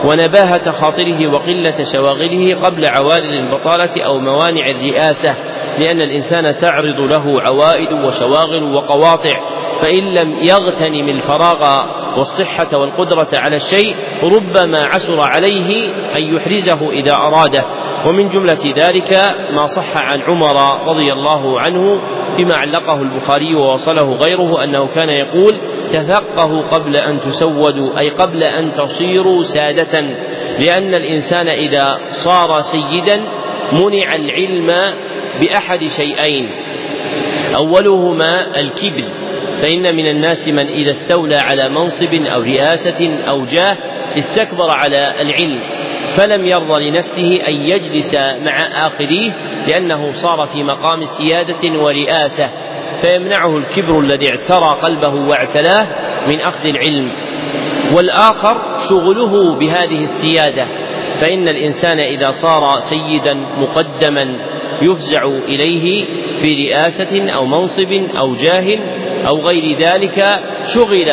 ونباهة 0.05 0.71
خاطره 0.71 1.27
وقلة 1.33 1.83
شواغله 1.93 2.55
قبل 2.63 2.85
عوارض 2.85 3.33
البطالة 3.33 4.03
أو 4.05 4.19
موانع 4.19 4.69
الرئاسة 4.69 5.29
لأن 5.77 6.01
الإنسان 6.01 6.55
تعرض 6.57 6.99
له 7.11 7.41
عوائد 7.41 7.93
وشواغل 7.93 8.63
وقواطع 8.63 9.35
فإن 9.81 10.13
لم 10.13 10.43
يغتنم 10.43 11.09
الفراغ 11.09 11.85
والصحة 12.17 12.77
والقدرة 12.77 13.27
على 13.33 13.55
الشيء 13.55 13.95
ربما 14.23 14.83
عسر 14.87 15.21
عليه 15.21 15.87
أن 16.17 16.35
يحرزه 16.35 16.91
إذا 16.91 17.13
أراده. 17.13 17.82
ومن 18.05 18.29
جملة 18.29 18.73
ذلك 18.75 19.13
ما 19.55 19.65
صح 19.65 19.97
عن 19.97 20.21
عمر 20.21 20.87
رضي 20.87 21.13
الله 21.13 21.59
عنه 21.59 22.01
فيما 22.35 22.55
علقه 22.55 23.01
البخاري 23.01 23.55
ووصله 23.55 24.13
غيره 24.13 24.63
أنه 24.63 24.87
كان 24.87 25.09
يقول 25.09 25.57
تفقهوا 25.91 26.61
قبل 26.61 26.95
أن 26.95 27.19
تسودوا 27.19 27.99
أي 27.99 28.09
قبل 28.09 28.43
أن 28.43 28.73
تصيروا 28.73 29.41
سادة 29.41 30.01
لأن 30.59 30.93
الإنسان 30.93 31.47
إذا 31.47 31.99
صار 32.11 32.59
سيدا 32.59 33.23
منع 33.71 34.15
العلم 34.15 34.73
بأحد 35.41 35.83
شيئين. 35.83 36.49
أولهما 37.55 38.59
الكبر 38.59 39.03
فإن 39.61 39.95
من 39.95 40.07
الناس 40.07 40.49
من 40.49 40.67
إذا 40.67 40.91
استولى 40.91 41.35
على 41.35 41.69
منصب 41.69 42.13
أو 42.25 42.41
رئاسة 42.41 43.17
أو 43.29 43.45
جاه 43.45 43.77
استكبر 44.17 44.69
على 44.69 45.21
العلم. 45.21 45.82
فلم 46.17 46.45
يرضى 46.45 46.89
لنفسه 46.89 47.39
أن 47.47 47.53
يجلس 47.53 48.15
مع 48.15 48.87
آخريه 48.87 49.31
لأنه 49.67 50.11
صار 50.11 50.47
في 50.47 50.63
مقام 50.63 51.03
سيادة 51.03 51.79
ورئاسة 51.79 52.49
فيمنعه 53.01 53.57
الكبر 53.57 53.99
الذي 53.99 54.29
اعترى 54.29 54.79
قلبه 54.81 55.13
واعتلاه 55.15 55.87
من 56.27 56.41
أخذ 56.41 56.65
العلم. 56.65 57.11
والآخر 57.95 58.77
شغله 58.89 59.55
بهذه 59.55 59.99
السيادة 59.99 60.67
فإن 61.21 61.47
الإنسان 61.47 61.99
إذا 61.99 62.27
صار 62.27 62.79
سيدا 62.79 63.33
مقدما 63.33 64.35
يفزع 64.81 65.23
إليه 65.25 66.05
في 66.41 66.67
رئاسة 66.67 67.33
أو 67.33 67.45
منصب 67.45 67.93
أو 67.93 68.33
جاه 68.33 68.77
أو 69.31 69.39
غير 69.39 69.77
ذلك 69.77 70.25
شغل 70.75 71.11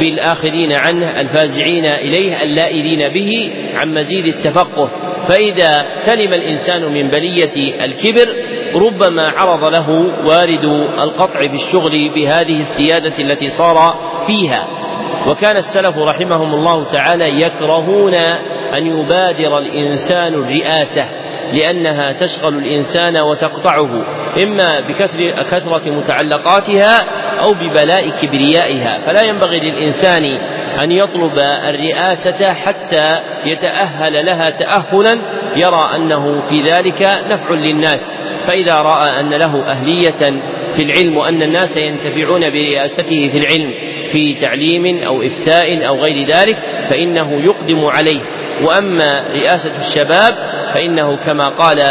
بالآخرين 0.00 0.72
عنه 0.72 1.20
الفازعين 1.20 1.86
إليه 1.86 2.42
اللائلين 2.42 3.08
به 3.08 3.52
عن 3.74 3.94
مزيد 3.94 4.26
التفقه. 4.26 4.90
فإذا 5.28 5.94
سلم 5.94 6.34
الإنسان 6.34 6.82
من 6.82 7.08
بلية 7.08 7.84
الكبر 7.84 8.34
ربما 8.74 9.28
عرض 9.28 9.64
له 9.64 9.90
وارد 10.26 10.64
القطع 11.02 11.46
بالشغل 11.46 12.10
بهذه 12.14 12.60
السيادة 12.60 13.12
التي 13.18 13.48
صار 13.48 14.00
فيها. 14.26 14.68
وكان 15.28 15.56
السلف 15.56 15.98
رحمهم 15.98 16.54
الله 16.54 16.92
تعالى 16.92 17.40
يكرهون 17.42 18.14
أن 18.74 18.86
يبادر 18.86 19.58
الإنسان 19.58 20.34
الرئاسة 20.34 21.08
لأنها 21.52 22.12
تشغل 22.12 22.54
الإنسان 22.54 23.16
وتقطعه. 23.16 24.06
إما 24.42 24.80
بكثرة 24.88 25.42
كثرة 25.50 25.90
متعلقاتها 25.90 27.23
أو 27.44 27.54
ببلاء 27.54 28.10
كبريائها. 28.22 29.00
فلا 29.06 29.22
ينبغي 29.22 29.60
للإنسان 29.60 30.24
أن 30.82 30.92
يطلب 30.92 31.38
الرئاسة 31.68 32.54
حتى 32.54 33.20
يتأهل 33.46 34.26
لها 34.26 34.50
تأهلا 34.50 35.18
يرى 35.56 35.96
أنه 35.96 36.40
في 36.40 36.62
ذلك 36.62 37.02
نفع 37.02 37.50
للناس. 37.50 38.20
فإذا 38.46 38.74
رأى 38.74 39.20
أن 39.20 39.30
له 39.30 39.70
أهلية 39.70 40.40
في 40.76 40.82
العلم 40.82 41.16
وأن 41.16 41.42
الناس 41.42 41.76
ينتفعون 41.76 42.50
برئاسته 42.50 43.28
في 43.32 43.38
العلم 43.38 43.72
في 44.12 44.34
تعليم 44.34 45.02
أو 45.06 45.22
إفتاء 45.22 45.88
أو 45.88 45.96
غير 45.96 46.26
ذلك 46.26 46.56
فإنه 46.90 47.44
يقدم 47.44 47.84
عليه. 47.84 48.20
وأما 48.62 49.24
رئاسة 49.32 49.76
الشباب 49.76 50.34
فإنه 50.74 51.16
كما 51.16 51.48
قال 51.48 51.82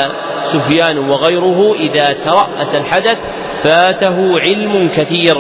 سفيان 0.44 0.98
وغيره 0.98 1.74
إذا 1.74 2.14
ترأس 2.14 2.76
الحدث 2.76 3.18
فاته 3.64 4.40
علم 4.40 4.88
كثير. 4.88 5.36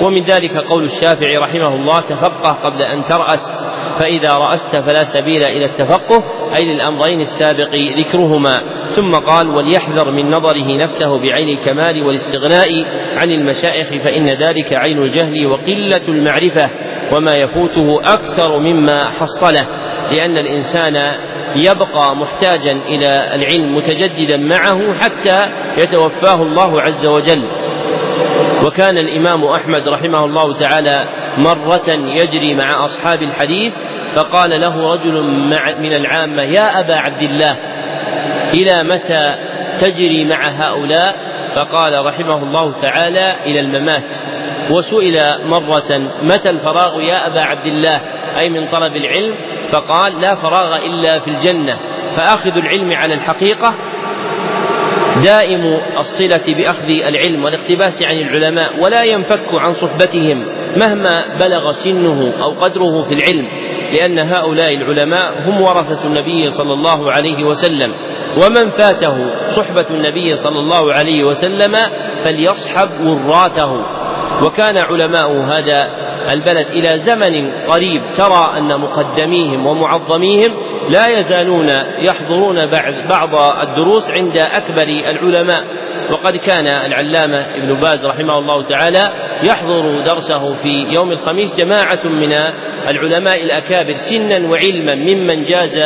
ومن 0.00 0.22
ذلك 0.22 0.56
قول 0.56 0.82
الشافعي 0.82 1.36
رحمه 1.36 1.74
الله 1.74 2.00
تفقه 2.00 2.52
قبل 2.52 2.82
أن 2.82 3.04
ترأس 3.04 3.64
فإذا 3.98 4.34
رأست 4.34 4.76
فلا 4.76 5.02
سبيل 5.02 5.44
إلى 5.44 5.64
التفقه 5.64 6.24
أي 6.58 6.74
للأمرين 6.74 7.20
السابق 7.20 7.74
ذكرهما. 7.74 8.60
ثم 8.88 9.14
قال 9.14 9.48
وليحذر 9.48 10.10
من 10.10 10.30
نظره 10.30 10.76
نفسه 10.76 11.18
بعين 11.18 11.48
الكمال 11.48 12.02
والاستغناء 12.02 12.68
عن 13.16 13.30
المشايخ 13.30 13.88
فإن 13.88 14.28
ذلك 14.28 14.74
عين 14.74 14.98
الجهل 14.98 15.46
وقلة 15.46 16.08
المعرفة 16.08 16.70
وما 17.12 17.34
يفوته 17.34 18.00
أكثر 18.14 18.58
مما 18.58 19.04
حصله 19.04 19.66
لأن 20.10 20.38
الإنسان 20.38 20.96
يبقى 21.56 22.16
محتاجا 22.16 22.72
إلى 22.72 23.34
العلم 23.34 23.76
متجددا 23.76 24.36
معه 24.36 24.94
حتى 24.94 25.48
يتوفاه 25.78 26.42
الله 26.42 26.82
عز 26.82 27.06
وجل. 27.06 27.48
وكان 28.64 28.98
الإمام 28.98 29.44
أحمد 29.44 29.88
رحمه 29.88 30.24
الله 30.24 30.58
تعالى 30.58 31.08
مرة 31.38 31.88
يجري 31.88 32.54
مع 32.54 32.84
أصحاب 32.84 33.22
الحديث 33.22 33.72
فقال 34.16 34.60
له 34.60 34.92
رجل 34.92 35.22
من 35.80 35.92
العامة 35.96 36.42
يا 36.42 36.80
أبا 36.80 36.94
عبد 36.94 37.22
الله 37.22 37.56
إلى 38.54 38.82
متى 38.82 39.34
تجري 39.78 40.24
مع 40.24 40.48
هؤلاء؟ 40.48 41.32
فقال 41.54 42.06
رحمه 42.06 42.36
الله 42.36 42.80
تعالى 42.80 43.36
إلى 43.46 43.60
الممات. 43.60 44.10
وسئل 44.70 45.46
مرة 45.46 46.10
متى 46.22 46.50
الفراغ 46.50 47.00
يا 47.00 47.26
أبا 47.26 47.40
عبد 47.40 47.66
الله؟ 47.66 48.00
أي 48.38 48.50
من 48.50 48.68
طلب 48.68 48.96
العلم 48.96 49.34
فقال 49.72 50.20
لا 50.20 50.34
فراغ 50.34 50.76
إلا 50.76 51.20
في 51.20 51.30
الجنة 51.30 51.78
فأخذ 52.16 52.50
العلم 52.50 52.92
على 52.92 53.14
الحقيقة. 53.14 53.74
دائم 55.24 55.80
الصلة 55.98 56.42
بأخذ 56.48 56.90
العلم 56.90 57.44
والاقتباس 57.44 58.02
عن 58.02 58.16
العلماء 58.16 58.80
ولا 58.80 59.04
ينفك 59.04 59.54
عن 59.54 59.72
صحبتهم 59.72 60.46
مهما 60.76 61.38
بلغ 61.40 61.72
سنه 61.72 62.34
أو 62.42 62.50
قدره 62.50 63.02
في 63.02 63.14
العلم 63.14 63.48
لأن 63.92 64.18
هؤلاء 64.18 64.74
العلماء 64.74 65.48
هم 65.48 65.60
ورثة 65.60 66.06
النبي 66.06 66.50
صلى 66.50 66.72
الله 66.72 67.12
عليه 67.12 67.44
وسلم. 67.44 67.94
ومن 68.36 68.70
فاته 68.70 69.14
صحبة 69.48 69.86
النبي 69.90 70.34
صلى 70.34 70.58
الله 70.58 70.92
عليه 70.92 71.24
وسلم 71.24 71.76
فليصحب 72.24 72.88
وراثه. 73.00 73.86
وكان 74.44 74.78
علماء 74.78 75.40
هذا 75.40 76.01
البلد 76.30 76.66
إلى 76.66 76.98
زمن 76.98 77.50
قريب 77.66 78.02
ترى 78.16 78.58
أن 78.58 78.80
مقدميهم 78.80 79.66
ومعظميهم 79.66 80.52
لا 80.88 81.08
يزالون 81.18 81.68
يحضرون 81.98 82.66
بعض 83.08 83.34
الدروس 83.68 84.14
عند 84.14 84.36
أكبر 84.36 84.82
العلماء. 84.82 85.64
وقد 86.10 86.36
كان 86.36 86.66
العلامة 86.66 87.38
ابن 87.38 87.80
باز 87.80 88.06
رحمه 88.06 88.38
الله 88.38 88.62
تعالى 88.62 89.12
يحضر 89.42 90.00
درسه 90.00 90.62
في 90.62 90.86
يوم 90.94 91.12
الخميس 91.12 91.60
جماعة 91.60 92.04
من 92.04 92.32
العلماء 92.88 93.44
الأكابر 93.44 93.92
سنا 93.92 94.50
وعلما 94.50 94.94
ممن 94.94 95.42
جاز 95.42 95.78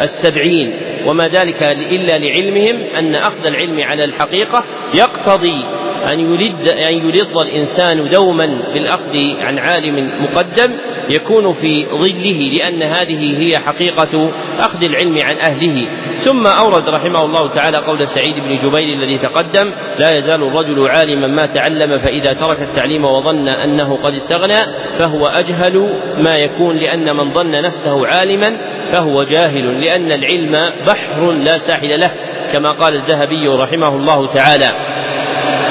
السبعين. 0.00 0.72
وما 1.06 1.28
ذلك 1.28 1.62
إلا 1.62 2.18
لعلمهم 2.18 2.82
أن 2.96 3.14
أخذ 3.14 3.46
العلم 3.46 3.80
على 3.80 4.04
الحقيقة 4.04 4.64
يقتضي 4.94 5.64
أن 6.02 6.20
يلد 6.20 6.68
أن 6.68 7.08
يلظ 7.08 7.38
الإنسان 7.38 8.08
دوما 8.08 8.46
بالأخذ 8.74 9.16
عن 9.40 9.58
عالم 9.58 10.22
مقدم 10.22 10.72
يكون 11.08 11.52
في 11.52 11.86
ظله 11.86 12.50
لأن 12.52 12.82
هذه 12.82 13.38
هي 13.42 13.58
حقيقة 13.58 14.32
أخذ 14.58 14.84
العلم 14.84 15.18
عن 15.22 15.36
أهله. 15.36 15.88
ثم 16.16 16.46
أورد 16.46 16.88
رحمه 16.88 17.24
الله 17.24 17.48
تعالى 17.48 17.78
قول 17.78 18.06
سعيد 18.06 18.34
بن 18.34 18.54
جبير 18.54 18.98
الذي 18.98 19.18
تقدم 19.18 19.72
لا 19.98 20.16
يزال 20.18 20.42
الرجل 20.42 20.88
عالما 20.88 21.26
ما 21.26 21.46
تعلم 21.46 21.98
فإذا 21.98 22.32
ترك 22.32 22.62
التعليم 22.62 23.04
وظن 23.04 23.48
أنه 23.48 23.96
قد 23.96 24.14
استغنى 24.14 24.72
فهو 24.98 25.26
أجهل 25.26 26.00
ما 26.18 26.34
يكون 26.34 26.76
لأن 26.76 27.16
من 27.16 27.34
ظن 27.34 27.62
نفسه 27.62 28.06
عالما 28.06 28.58
فهو 28.92 29.22
جاهل 29.22 29.80
لأن 29.80 30.12
العلم 30.12 30.52
بحر 30.86 31.30
لا 31.30 31.56
ساحل 31.56 32.00
له. 32.00 32.10
كما 32.52 32.68
قال 32.72 32.94
الذهبي 32.94 33.48
رحمه 33.48 33.96
الله 33.96 34.26
تعالى. 34.26 34.91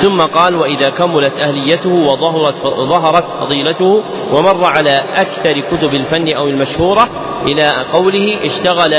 ثم 0.02 0.22
قال 0.22 0.56
وإذا 0.56 0.90
كملت 0.90 1.34
أهليته 1.34 1.90
وظهرت 1.90 2.56
ظهرت 2.64 3.24
فضيلته 3.24 4.04
ومر 4.34 4.66
على 4.66 5.04
أكثر 5.16 5.54
كتب 5.72 5.94
الفن 5.94 6.34
أو 6.34 6.48
المشهورة 6.48 7.10
إلى 7.46 7.72
قوله 7.94 8.38
اشتغل 8.46 8.92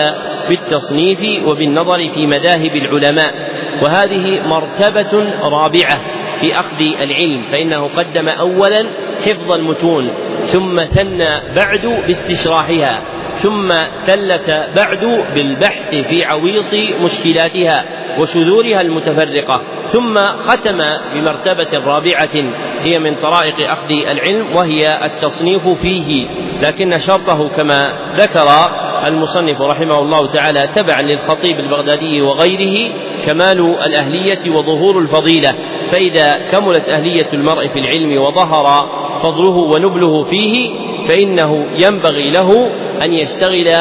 بالتصنيف 0.48 1.46
وبالنظر 1.48 2.08
في 2.08 2.26
مذاهب 2.26 2.76
العلماء. 2.76 3.34
وهذه 3.82 4.48
مرتبة 4.48 5.32
رابعة 5.42 6.00
في 6.40 6.58
أخذ 6.60 6.80
العلم 7.02 7.44
فإنه 7.52 7.88
قدم 7.96 8.28
أولا 8.28 8.86
حفظ 9.22 9.52
المتون 9.52 10.10
ثم 10.42 10.84
ثنى 10.84 11.54
بعد 11.56 11.86
باستشراحها. 12.06 13.02
ثم 13.42 13.72
ثلث 14.06 14.50
بعد 14.76 15.24
بالبحث 15.34 15.94
في 15.94 16.24
عويص 16.24 16.74
مشكلاتها 17.00 17.84
وشذورها 18.18 18.80
المتفرقة 18.80 19.62
ثم 19.92 20.18
ختم 20.18 20.78
بمرتبة 21.14 21.78
رابعة 21.78 22.52
هي 22.80 22.98
من 22.98 23.14
طرائق 23.14 23.70
أخذ 23.70 23.90
العلم 23.90 24.56
وهي 24.56 25.06
التصنيف 25.06 25.68
فيه 25.68 26.28
لكن 26.62 26.98
شرطه 26.98 27.48
كما 27.48 27.92
ذكر 28.18 28.48
المصنف 29.06 29.60
رحمه 29.60 29.98
الله 29.98 30.32
تعالى 30.32 30.66
تبعا 30.66 31.02
للخطيب 31.02 31.60
البغدادي 31.60 32.22
وغيره 32.22 32.92
كمال 33.26 33.60
الأهلية 33.86 34.50
وظهور 34.56 34.98
الفضيلة. 34.98 35.54
فإذا 35.90 36.50
كملت 36.50 36.88
أهلية 36.88 37.28
المرء 37.32 37.68
في 37.68 37.78
العلم 37.78 38.22
وظهر 38.22 38.88
فضله 39.18 39.56
ونبله 39.56 40.22
فيه 40.22 40.70
فإنه 41.08 41.66
ينبغي 41.86 42.30
له 42.30 42.70
أن 43.02 43.12
يشتغل 43.12 43.74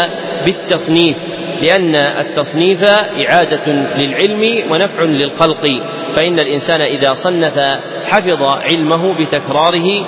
بالتصنيف 0.46 1.18
لأن 1.62 1.96
التصنيف 1.96 2.80
إعادة 3.26 3.72
للعلم 3.98 4.72
ونفع 4.72 5.04
للخلق. 5.04 5.68
فإن 6.16 6.40
الإنسان 6.40 6.82
إذا 6.82 7.14
صنف 7.14 7.60
حفظ 8.06 8.44
علمه 8.44 9.14
بتكراره 9.14 10.08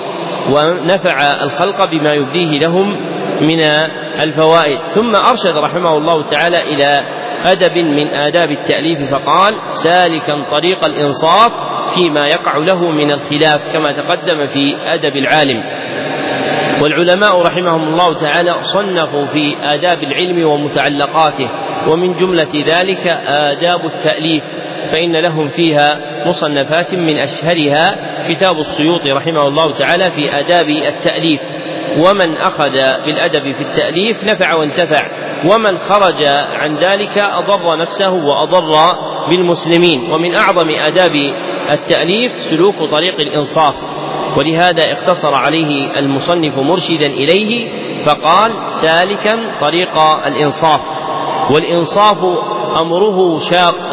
ونفع 0.50 1.42
الخلق 1.42 1.84
بما 1.90 2.14
يبديه 2.14 2.58
لهم 2.58 2.96
من 3.40 3.60
الفوائد. 4.22 4.78
ثم 4.94 5.16
أرشد 5.16 5.56
رحمه 5.56 5.96
الله 5.96 6.22
تعالى 6.22 6.62
إلى 6.62 7.02
أدب 7.44 7.76
من 7.76 8.08
آداب 8.08 8.50
التأليف 8.50 8.98
فقال 9.10 9.54
سالكا 9.66 10.44
طريق 10.50 10.84
الإنصاف 10.84 11.52
فيما 11.94 12.26
يقع 12.26 12.56
له 12.56 12.90
من 12.90 13.10
الخلاف 13.10 13.60
كما 13.72 13.92
تقدم 13.92 14.46
في 14.46 14.76
أدب 14.94 15.16
العالم. 15.16 15.64
والعلماء 16.82 17.42
رحمهم 17.42 17.88
الله 17.88 18.14
تعالى 18.14 18.54
صنفوا 18.60 19.26
في 19.26 19.56
آداب 19.62 20.02
العلم 20.02 20.48
ومتعلقاته 20.48 21.48
ومن 21.88 22.12
جملة 22.12 22.64
ذلك 22.66 23.06
آداب 23.26 23.86
التأليف 23.86 24.44
فإن 24.90 25.16
لهم 25.16 25.48
فيها 25.48 26.00
مصنفات 26.26 26.94
من 26.94 27.18
أشهرها 27.18 27.94
كتاب 28.28 28.56
السيوطي 28.56 29.12
رحمه 29.12 29.48
الله 29.48 29.78
تعالى 29.78 30.10
في 30.10 30.38
آداب 30.38 30.68
التأليف. 30.68 31.40
ومن 31.98 32.36
أخذ 32.36 32.72
بالأدب 33.06 33.42
في 33.42 33.62
التأليف 33.62 34.24
نفع 34.24 34.54
وانتفع 34.54 35.06
ومن 35.44 35.78
خرج 35.78 36.22
عن 36.52 36.76
ذلك 36.76 37.18
أضر 37.18 37.76
نفسه 37.76 38.10
وأضر 38.10 38.96
بالمسلمين. 39.28 40.12
ومن 40.12 40.34
أعظم 40.34 40.68
آداب 40.68 41.16
التأليف 41.70 42.40
سلوك 42.40 42.76
طريق 42.90 43.20
الإنصاف. 43.20 43.74
ولهذا 44.36 44.92
اقتصر 44.92 45.34
عليه 45.34 45.98
المصنف 45.98 46.58
مرشدا 46.58 47.06
إليه 47.06 47.68
فقال 48.04 48.72
سالكا 48.72 49.38
طريق 49.60 49.98
الإنصاف. 50.26 50.80
والإنصاف 51.50 52.24
أمره 52.80 53.38
شاق 53.38 53.90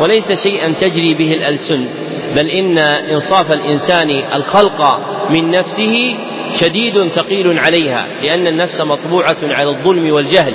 وليس 0.00 0.42
شيئا 0.42 0.68
تجري 0.80 1.14
به 1.14 1.34
الألسن 1.34 1.88
بل 2.36 2.46
إن 2.46 2.78
إنصاف 2.78 3.52
الإنسان 3.52 4.10
الخلق 4.10 5.00
من 5.30 5.50
نفسه 5.50 6.16
شديد 6.60 7.06
ثقيل 7.06 7.58
عليها 7.58 8.06
لأن 8.22 8.46
النفس 8.46 8.80
مطبوعة 8.80 9.36
على 9.42 9.70
الظلم 9.70 10.12
والجهل 10.12 10.54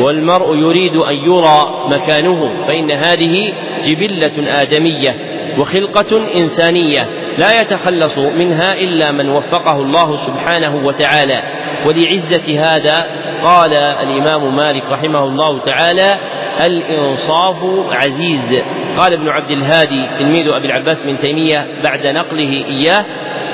والمرء 0.00 0.56
يريد 0.56 0.96
أن 0.96 1.14
يرى 1.14 1.86
مكانه 1.88 2.66
فإن 2.66 2.90
هذه 2.90 3.52
جبلة 3.84 4.62
آدمية 4.62 5.16
وخلقة 5.58 6.34
إنسانية 6.36 7.08
لا 7.38 7.60
يتخلص 7.60 8.18
منها 8.18 8.74
إلا 8.74 9.12
من 9.12 9.28
وفقه 9.28 9.76
الله 9.76 10.16
سبحانه 10.16 10.86
وتعالى. 10.86 11.42
ولعزة 11.86 12.60
هذا 12.60 13.06
قال 13.42 13.74
الإمام 13.74 14.56
مالك 14.56 14.82
رحمه 14.90 15.24
الله 15.24 15.60
تعالى 15.60 16.18
الإنصاف 16.60 17.56
عزيز. 17.92 18.54
قال 18.96 19.12
ابن 19.12 19.28
عبد 19.28 19.50
الهادي 19.50 20.08
تلميذ 20.18 20.48
أبي 20.48 20.66
العباس 20.66 21.06
بن 21.06 21.18
تيمية 21.18 21.68
بعد 21.82 22.06
نقله 22.06 22.64
إياه 22.66 23.04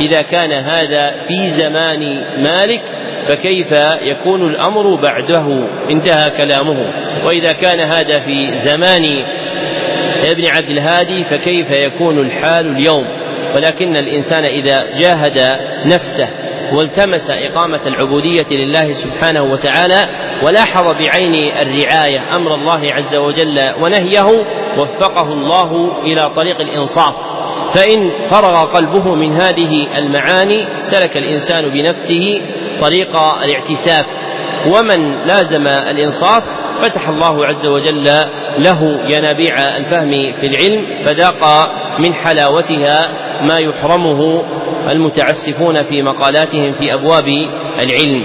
إذا 0.01 0.23
كان 0.23 0.53
هذا 0.53 1.23
في 1.29 1.49
زمان 1.49 2.25
مالك 2.43 2.83
فكيف 3.29 3.67
يكون 4.03 4.51
الأمر 4.51 5.03
بعده؟ 5.03 5.69
انتهى 5.91 6.31
كلامه. 6.31 6.93
وإذا 7.25 7.53
كان 7.53 7.81
هذا 7.81 8.21
في 8.21 8.49
زمان 8.49 9.05
ابن 10.33 10.45
عبد 10.51 10.71
الهادي 10.71 11.25
فكيف 11.25 11.71
يكون 11.71 12.19
الحال 12.19 12.67
اليوم؟ 12.67 13.05
ولكن 13.55 13.97
الإنسان 13.97 14.45
إذا 14.45 14.85
جاهد 14.99 15.59
نفسه 15.85 16.29
والتمس 16.73 17.31
إقامة 17.31 17.87
العبودية 17.87 18.47
لله 18.51 18.93
سبحانه 18.93 19.43
وتعالى 19.43 20.09
ولاحظ 20.43 20.85
بعين 20.93 21.35
الرعاية 21.35 22.37
أمر 22.37 22.55
الله 22.55 22.93
عز 22.93 23.17
وجل 23.17 23.59
ونهيه 23.83 24.45
وفقه 24.79 25.33
الله 25.33 26.01
إلى 26.03 26.31
طريق 26.37 26.61
الإنصاف. 26.61 27.15
فإن 27.77 28.11
فرغ 28.31 28.65
قلبه 28.65 29.15
من 29.15 29.33
هذه 29.33 29.99
المعاني 29.99 30.67
سلك 30.77 31.17
الإنسان 31.17 31.69
بنفسه 31.69 32.41
طريق 32.81 33.17
الاعتساف. 33.17 34.07
ومن 34.67 35.27
لازم 35.27 35.67
الإنصاف 35.67 36.43
فتح 36.83 37.09
الله 37.09 37.47
عز 37.47 37.67
وجل 37.67 38.05
له 38.59 39.01
ينابيع 39.09 39.55
الفهم 39.77 40.11
في 40.11 40.47
العلم 40.47 41.05
فذاق 41.05 41.69
من 41.99 42.15
حلاوتها 42.15 43.13
ما 43.43 43.57
يحرمه 43.59 44.45
المتعسفون 44.91 45.83
في 45.83 46.03
مقالاتهم 46.03 46.73
في 46.73 46.95
أبواب 46.95 47.29
العلم. 47.83 48.25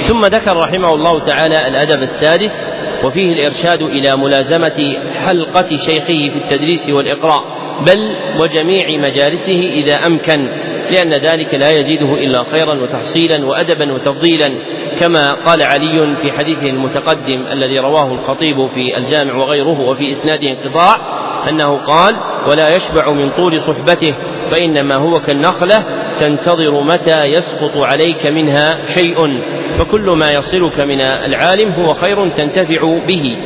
ثم 0.00 0.26
ذكر 0.26 0.56
رحمه 0.56 0.94
الله 0.94 1.24
تعالى 1.24 1.68
الأدب 1.68 2.02
السادس 2.02 2.68
وفيه 3.04 3.32
الإرشاد 3.32 3.82
إلى 3.82 4.16
ملازمة 4.16 4.96
حلقة 5.26 5.76
شيخه 5.76 6.30
في 6.32 6.36
التدريس 6.36 6.90
والإقراء. 6.90 7.57
بل 7.86 8.16
وجميع 8.40 8.98
مجالسه 8.98 9.70
إذا 9.74 10.06
أمكن 10.06 10.48
لأن 10.90 11.10
ذلك 11.10 11.54
لا 11.54 11.70
يزيده 11.70 12.14
إلا 12.14 12.42
خيرا 12.42 12.74
وتحصيلا 12.74 13.46
وأدبا 13.46 13.92
وتفضيلا 13.92 14.52
كما 15.00 15.34
قال 15.34 15.62
علي 15.62 16.16
في 16.22 16.32
حديثه 16.32 16.70
المتقدم 16.70 17.46
الذي 17.52 17.78
رواه 17.78 18.12
الخطيب 18.12 18.56
في 18.74 18.98
الجامع 18.98 19.34
وغيره 19.34 19.80
وفي 19.80 20.10
إسناده 20.10 20.50
انقطاع 20.50 20.96
أنه 21.48 21.76
قال 21.76 22.16
ولا 22.48 22.76
يشبع 22.76 23.12
من 23.12 23.30
طول 23.30 23.60
صحبته 23.60 24.14
فإنما 24.52 24.94
هو 24.94 25.20
كالنخلة 25.20 25.84
تنتظر 26.20 26.82
متى 26.82 27.24
يسقط 27.24 27.76
عليك 27.76 28.26
منها 28.26 28.82
شيء 28.82 29.42
فكل 29.78 30.10
ما 30.16 30.30
يصلك 30.30 30.80
من 30.80 31.00
العالم 31.00 31.72
هو 31.72 31.94
خير 31.94 32.34
تنتفع 32.34 32.98
به 33.06 33.36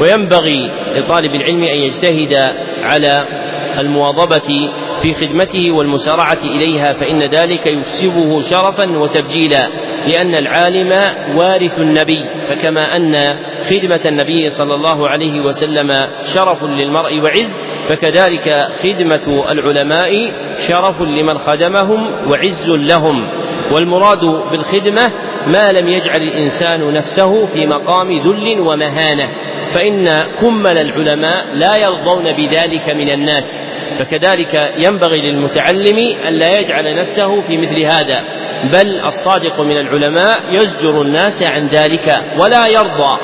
وينبغي 0.00 0.70
لطالب 0.96 1.34
العلم 1.34 1.64
أن 1.64 1.78
يجتهد 1.78 2.34
على 2.82 3.41
المواظبة 3.78 4.70
في 5.02 5.14
خدمته 5.14 5.72
والمسارعة 5.72 6.38
إليها 6.44 6.92
فإن 6.92 7.18
ذلك 7.18 7.66
يكسبه 7.66 8.38
شرفا 8.38 8.98
وتبجيلا 8.98 9.68
لأن 10.06 10.34
العالم 10.34 10.92
وارث 11.36 11.78
النبي 11.78 12.24
فكما 12.50 12.96
أن 12.96 13.38
خدمة 13.70 14.00
النبي 14.06 14.50
صلى 14.50 14.74
الله 14.74 15.08
عليه 15.08 15.40
وسلم 15.40 16.06
شرف 16.22 16.64
للمرء 16.64 17.20
وعز 17.20 17.54
فكذلك 17.88 18.68
خدمة 18.82 19.50
العلماء 19.50 20.32
شرف 20.58 21.00
لمن 21.00 21.38
خدمهم 21.38 22.30
وعز 22.30 22.68
لهم. 22.68 23.28
والمراد 23.72 24.18
بالخدمة 24.50 25.08
ما 25.46 25.72
لم 25.72 25.88
يجعل 25.88 26.22
الإنسان 26.22 26.92
نفسه 26.92 27.46
في 27.46 27.66
مقام 27.66 28.12
ذل 28.12 28.60
ومهانة. 28.60 29.28
فإن 29.74 30.26
كمل 30.40 30.78
العلماء 30.78 31.46
لا 31.54 31.76
يرضون 31.76 32.36
بذلك 32.36 32.90
من 32.90 33.10
الناس 33.10 33.68
فكذلك 33.98 34.72
ينبغي 34.76 35.20
للمتعلم 35.30 35.98
ألا 36.28 36.60
يجعل 36.60 36.96
نفسه 36.96 37.40
في 37.40 37.56
مثل 37.56 37.80
هذا 37.80 38.24
بل 38.72 39.00
الصادق 39.04 39.60
من 39.60 39.76
العلماء 39.76 40.38
يزجر 40.50 41.02
الناس 41.02 41.42
عن 41.42 41.66
ذلك 41.66 42.24
ولا 42.38 42.66
يرضى 42.66 43.18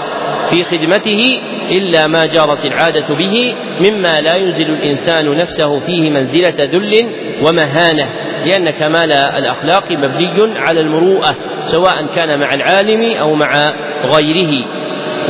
في 0.51 0.65
خدمته 0.65 1.41
إلا 1.71 2.07
ما 2.07 2.27
جرت 2.27 2.65
العادة 2.65 3.07
به 3.19 3.55
مما 3.81 4.21
لا 4.21 4.37
ينزل 4.37 4.71
الإنسان 4.71 5.37
نفسه 5.37 5.79
فيه 5.79 6.11
منزلة 6.11 6.55
ذل 6.59 7.15
ومهانة 7.43 8.09
لأن 8.47 8.71
كمال 8.71 9.13
الأخلاق 9.13 9.93
مبني 9.93 10.59
على 10.59 10.81
المروءة 10.81 11.35
سواء 11.63 12.07
كان 12.15 12.41
مع 12.41 12.55
العالم 12.55 13.17
أو 13.17 13.35
مع 13.35 13.75
غيره. 14.05 14.78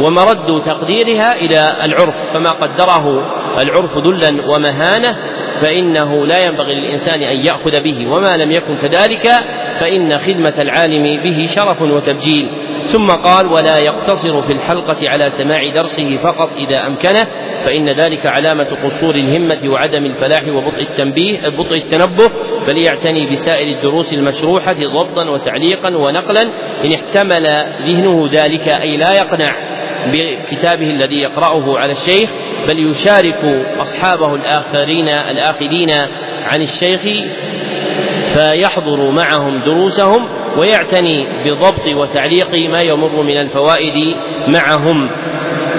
ومرد 0.03 0.63
تقديرها 0.63 1.37
إلى 1.37 1.77
العرف 1.85 2.15
فما 2.33 2.51
قدره 2.51 3.05
العرف 3.59 3.99
ذلا 3.99 4.43
ومهانة 4.55 5.19
فإنه 5.61 6.27
لا 6.27 6.45
ينبغي 6.45 6.75
للإنسان 6.75 7.23
أن 7.23 7.47
يأخذ 7.47 7.81
به 7.81 8.07
وما 8.07 8.37
لم 8.37 8.51
يكن 8.51 8.77
كذلك 8.77 9.29
فإن 9.81 10.19
خدمة 10.19 10.55
العالم 10.59 11.23
به 11.23 11.47
شرف 11.47 11.83
وتبجيل. 11.83 12.51
ثم 12.83 13.07
قال 13.11 13.47
ولا 13.47 13.79
يقتصر 13.79 14.43
في 14.43 14.53
الحلقة 14.53 14.97
على 15.09 15.31
سماع 15.31 15.69
درسه 15.75 16.19
فقط 16.25 16.51
إذا 16.57 16.87
أمكنه 16.87 17.27
فإن 17.65 17.89
ذلك 17.89 18.27
علامة 18.27 18.77
قصور 18.85 19.15
الهمة 19.15 19.59
وعدم 19.67 20.05
الفلاح 20.05 20.43
وبطء 20.49 20.83
التنبيه 20.83 21.49
بطء 21.49 21.77
التنبه 21.77 22.31
بل 22.67 22.79
يعتني 22.79 23.31
بسائر 23.31 23.77
الدروس 23.77 24.15
المشروحة 24.15 24.73
ضبطا 24.73 25.31
وتعليقا 25.31 25.97
ونقلا 25.97 26.43
إن 26.85 26.93
احتمل 26.93 27.47
ذهنه 27.83 28.29
ذلك 28.33 28.69
أي 28.69 28.97
لا 28.97 29.13
يقنع. 29.13 29.68
بكتابه 30.07 30.91
الذي 30.91 31.17
يقرأه 31.17 31.79
على 31.79 31.93
الشيخ 31.93 32.31
بل 32.69 32.91
يشارك 32.91 33.45
أصحابه 33.81 34.35
الآخرين 34.35 35.09
الآخذين 35.09 35.91
عن 36.43 36.61
الشيخ 36.61 37.01
فيحضر 38.35 39.11
معهم 39.11 39.61
دروسهم 39.65 40.29
ويعتني 40.57 41.27
بضبط 41.45 41.87
وتعليق 41.89 42.59
ما 42.71 42.81
يمر 42.81 43.23
من 43.23 43.37
الفوائد 43.37 44.17
معهم. 44.49 45.11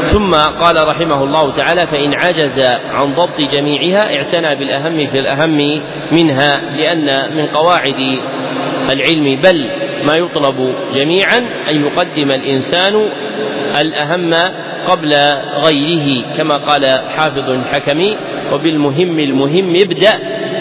ثم 0.02 0.36
قال 0.36 0.88
رحمه 0.88 1.24
الله 1.24 1.52
تعالى 1.52 1.88
فإن 1.88 2.14
عجز 2.14 2.60
عن 2.92 3.14
ضبط 3.14 3.42
جميعها 3.54 4.16
اعتنى 4.16 4.56
بالأهم 4.56 5.12
في 5.12 5.20
الأهم 5.20 5.82
منها 6.12 6.62
لأن 6.76 7.36
من 7.38 7.46
قواعد 7.46 8.20
العلم 8.90 9.42
بل 9.42 9.70
ما 10.04 10.16
يطلب 10.16 10.76
جميعا 10.94 11.38
أن 11.70 11.86
يقدم 11.86 12.32
الإنسان 12.32 13.10
الأهم 13.82 14.34
قبل 14.88 15.14
غيره 15.64 16.36
كما 16.38 16.58
قال 16.58 16.86
حافظ 17.18 17.50
الحكمي 17.50 18.18
وبالمهم 18.54 19.20
المهم 19.20 19.70
ابدأ 19.76 20.14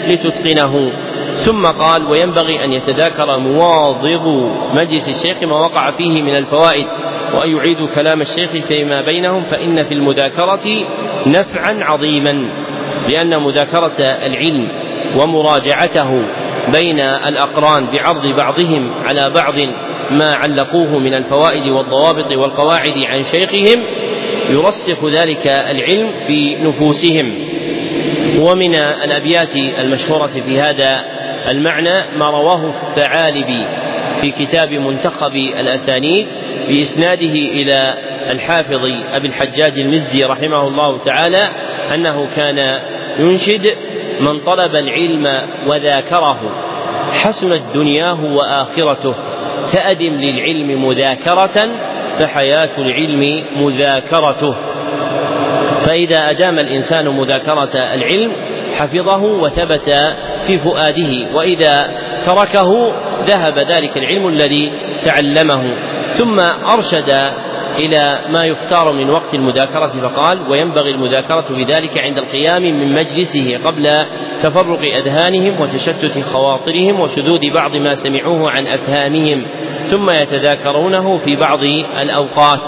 لتتقنه. 0.07 0.91
ثم 1.35 1.63
قال 1.65 2.05
وينبغي 2.05 2.65
أن 2.65 2.73
يتذاكر 2.73 3.37
مواظب 3.37 4.25
مجلس 4.73 5.09
الشيخ 5.09 5.43
ما 5.43 5.55
وقع 5.55 5.91
فيه 5.91 6.21
من 6.21 6.35
الفوائد 6.35 6.87
وأن 7.33 7.55
يعيدوا 7.55 7.87
كلام 7.87 8.21
الشيخ 8.21 8.51
فيما 8.67 9.01
بينهم 9.01 9.43
فإن 9.43 9.85
في 9.85 9.93
المذاكرة 9.93 10.87
نفعا 11.27 11.79
عظيما 11.81 12.49
لأن 13.09 13.43
مذاكرة 13.43 13.99
العلم 13.99 14.67
ومراجعته 15.15 16.21
بين 16.71 16.99
الأقران 16.99 17.87
بعرض 17.93 18.35
بعضهم 18.37 18.91
على 19.03 19.29
بعض 19.29 19.53
ما 20.11 20.33
علقوه 20.35 20.99
من 20.99 21.13
الفوائد 21.13 21.67
والضوابط 21.67 22.31
والقواعد 22.31 22.97
عن 22.97 23.23
شيخهم 23.23 23.83
يرسخ 24.49 25.05
ذلك 25.05 25.47
العلم 25.47 26.11
في 26.27 26.55
نفوسهم. 26.55 27.33
ومن 28.39 28.75
الأبيات 28.75 29.55
المشهورة 29.55 30.27
في 30.27 30.59
هذا 30.59 31.05
المعنى 31.47 32.17
ما 32.17 32.29
رواه 32.29 32.65
الثعالبي 32.65 33.65
في 34.21 34.31
كتاب 34.31 34.71
منتخب 34.71 35.35
الأسانيد 35.35 36.27
بإسناده 36.67 37.33
إلى 37.33 37.93
الحافظ 38.29 38.79
أبي 39.13 39.27
الحجاج 39.27 39.79
المزي 39.79 40.23
رحمه 40.23 40.67
الله 40.67 40.97
تعالى 41.03 41.49
أنه 41.93 42.35
كان 42.35 42.79
ينشد 43.19 43.75
من 44.19 44.39
طلب 44.39 44.75
العلم 44.75 45.25
وذاكره 45.67 46.65
حسنت 47.11 47.61
دنياه 47.73 48.33
وآخرته. 48.33 49.15
فأدم 49.73 50.13
للعلم 50.13 50.87
مذاكرة 50.87 51.57
فحياة 52.19 52.69
العلم 52.77 53.45
مذاكرته. 53.55 54.55
فإذا 55.85 56.29
أدام 56.29 56.59
الإنسان 56.59 57.07
مذاكرة 57.07 57.93
العلم 57.93 58.31
حفظه 58.73 59.23
وثبت 59.23 59.89
في 60.47 60.57
فؤاده 60.57 61.35
وإذا 61.35 61.77
تركه 62.25 62.93
ذهب 63.27 63.59
ذلك 63.59 63.97
العلم 63.97 64.27
الذي 64.27 64.71
تعلمه. 65.05 65.75
ثم 66.07 66.39
أرشد 66.73 67.31
إلى 67.77 68.19
ما 68.29 68.45
يختار 68.45 68.93
من 68.93 69.09
وقت 69.09 69.33
المذاكرة 69.33 69.87
فقال 69.87 70.49
وينبغي 70.49 70.91
المذاكرة 70.91 71.45
بذلك 71.49 71.99
عند 71.99 72.17
القيام 72.17 72.61
من 72.61 72.93
مجلسه 72.93 73.57
قبل 73.65 74.05
تفرق 74.43 74.79
أذهانهم 74.79 75.61
وتشتت 75.61 76.23
خواطرهم 76.23 76.99
وشذوذ 76.99 77.53
بعض 77.53 77.75
ما 77.75 77.91
سمعوه 77.95 78.51
عن 78.51 78.67
أفهامهم 78.67 79.45
ثم 79.85 80.09
يتذاكرونه 80.09 81.17
في 81.17 81.35
بعض 81.35 81.63
الأوقات. 82.01 82.61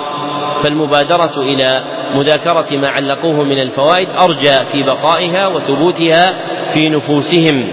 فالمبادرة 0.63 1.41
إلى 1.41 1.83
مذاكرة 2.15 2.77
ما 2.77 2.89
علقوه 2.89 3.43
من 3.43 3.59
الفوائد 3.59 4.09
أرجى 4.09 4.53
في 4.71 4.83
بقائها 4.83 5.47
وثبوتها 5.47 6.31
في 6.73 6.89
نفوسهم. 6.89 7.67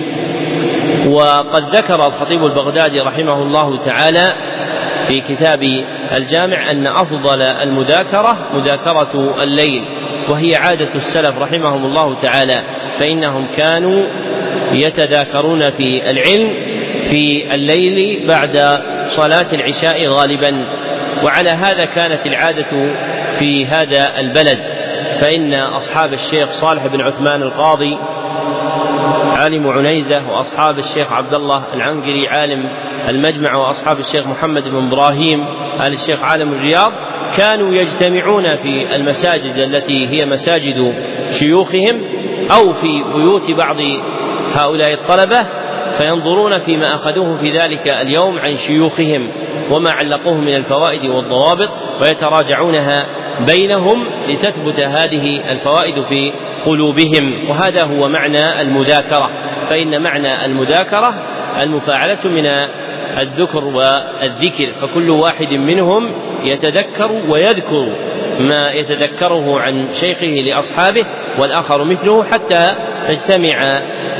وقد 1.06 1.76
ذكر 1.76 1.94
الخطيب 1.94 2.44
البغدادي 2.44 3.00
رحمه 3.00 3.42
الله 3.42 3.84
تعالى 3.84 4.47
في 5.08 5.20
كتاب 5.20 5.62
الجامع 6.12 6.70
أن 6.70 6.86
أفضل 6.86 7.42
المذاكرة 7.42 8.48
مذاكرة 8.54 9.42
الليل 9.42 9.84
وهي 10.28 10.54
عادة 10.56 10.94
السلف 10.94 11.38
رحمهم 11.38 11.84
الله 11.84 12.14
تعالى 12.14 12.62
فإنهم 12.98 13.46
كانوا 13.56 14.06
يتذاكرون 14.72 15.70
في 15.70 16.10
العلم 16.10 16.54
في 17.04 17.54
الليل 17.54 18.26
بعد 18.26 18.80
صلاة 19.06 19.52
العشاء 19.52 20.06
غالبا 20.08 20.66
وعلى 21.22 21.50
هذا 21.50 21.84
كانت 21.84 22.26
العادة 22.26 22.94
في 23.38 23.66
هذا 23.66 24.18
البلد 24.18 24.58
فإن 25.20 25.54
أصحاب 25.54 26.12
الشيخ 26.12 26.48
صالح 26.48 26.86
بن 26.86 27.00
عثمان 27.00 27.42
القاضي 27.42 27.98
عالم 29.12 29.68
عنيزة 29.68 30.30
وأصحاب 30.30 30.78
الشيخ 30.78 31.12
عبد 31.12 31.34
الله 31.34 31.64
العنقري 31.74 32.28
عالم 32.28 32.68
المجمع 33.08 33.56
وأصحاب 33.56 33.98
الشيخ 33.98 34.26
محمد 34.26 34.62
بن 34.62 34.86
إبراهيم 34.86 35.40
آل 35.80 35.92
الشيخ 35.92 36.20
عالم 36.20 36.52
الرياض 36.52 36.92
كانوا 37.36 37.74
يجتمعون 37.74 38.56
في 38.56 38.96
المساجد 38.96 39.56
التي 39.56 40.08
هي 40.08 40.26
مساجد 40.26 40.94
شيوخهم 41.30 42.04
أو 42.50 42.72
في 42.72 43.04
بيوت 43.14 43.50
بعض 43.50 43.76
هؤلاء 44.54 44.92
الطلبة 44.92 45.46
فينظرون 45.92 46.58
فيما 46.58 46.94
أخذوه 46.94 47.36
في 47.36 47.50
ذلك 47.50 47.88
اليوم 47.88 48.38
عن 48.38 48.54
شيوخهم 48.54 49.30
وما 49.70 49.90
علقوه 49.90 50.36
من 50.36 50.54
الفوائد 50.54 51.06
والضوابط 51.06 51.68
ويتراجعونها 52.00 53.17
بينهم 53.46 54.08
لتثبت 54.28 54.80
هذه 54.80 55.52
الفوائد 55.52 56.04
في 56.04 56.32
قلوبهم. 56.66 57.48
وهذا 57.50 57.84
هو 57.84 58.08
معنى 58.08 58.60
المذاكرة. 58.60 59.30
فإن 59.70 60.02
معنى 60.02 60.44
المذاكرة 60.44 61.14
المفاعلة 61.62 62.28
من 62.28 62.46
الذكر 63.18 63.64
والذكر. 63.64 64.74
فكل 64.80 65.10
واحد 65.10 65.52
منهم 65.52 66.14
يتذكر 66.42 67.12
ويذكر 67.28 67.96
ما 68.40 68.70
يتذكره 68.70 69.60
عن 69.60 69.90
شيخه 69.90 70.26
لأصحابه 70.26 71.06
والآخر 71.38 71.84
مثله 71.84 72.24
حتى 72.24 72.66
تجتمع 73.08 73.60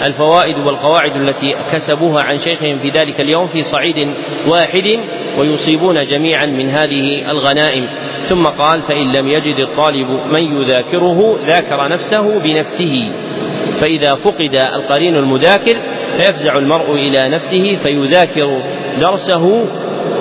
الفوائد 0.07 0.59
والقواعد 0.59 1.17
التي 1.17 1.55
كسبوها 1.73 2.23
عن 2.23 2.39
شيخهم 2.39 2.79
في 2.79 2.91
ذلك 2.91 3.21
اليوم 3.21 3.49
في 3.49 3.59
صعيد 3.59 4.15
واحد. 4.47 4.99
ويصيبون 5.39 6.03
جميعا 6.03 6.47
من 6.47 6.69
هذه 6.69 7.31
الغنائم. 7.31 7.89
ثم 8.23 8.47
قال 8.47 8.83
فإن 8.83 9.13
لم 9.13 9.29
يجد 9.29 9.59
الطالب 9.59 10.11
من 10.11 10.61
يذاكره 10.61 11.39
ذاكر 11.47 11.89
نفسه 11.89 12.39
بنفسه. 12.39 13.13
فإذا 13.81 14.15
فقد 14.15 14.55
القرين 14.75 15.17
المذاكر 15.17 15.77
فيفزع 16.17 16.59
المرء 16.59 16.95
إلى 16.95 17.29
نفسه 17.29 17.77
فيذاكر 17.77 18.63
درسه 19.01 19.67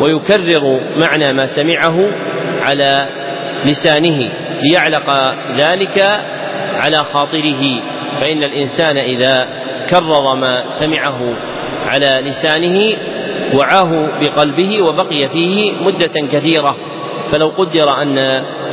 ويكرر 0.02 0.82
معنى 0.98 1.34
ما 1.34 1.46
سمعه 1.46 1.98
على 2.60 3.08
لسانه. 3.66 4.32
ليعلق 4.62 5.36
ذلك 5.58 6.00
على 6.76 6.98
خاطره. 6.98 7.82
فإن 8.22 8.44
الإنسان 8.44 8.98
إذا 8.98 9.48
كرر 9.90 10.36
ما 10.36 10.64
سمعه 10.68 11.36
على 11.86 12.22
لسانه 12.26 12.98
وعاه 13.54 14.20
بقلبه 14.22 14.82
وبقي 14.82 15.30
فيه 15.30 15.72
مدة 15.72 16.28
كثيرة. 16.32 16.78
فلو 17.32 17.48
قدر 17.48 18.02
أن 18.02 18.18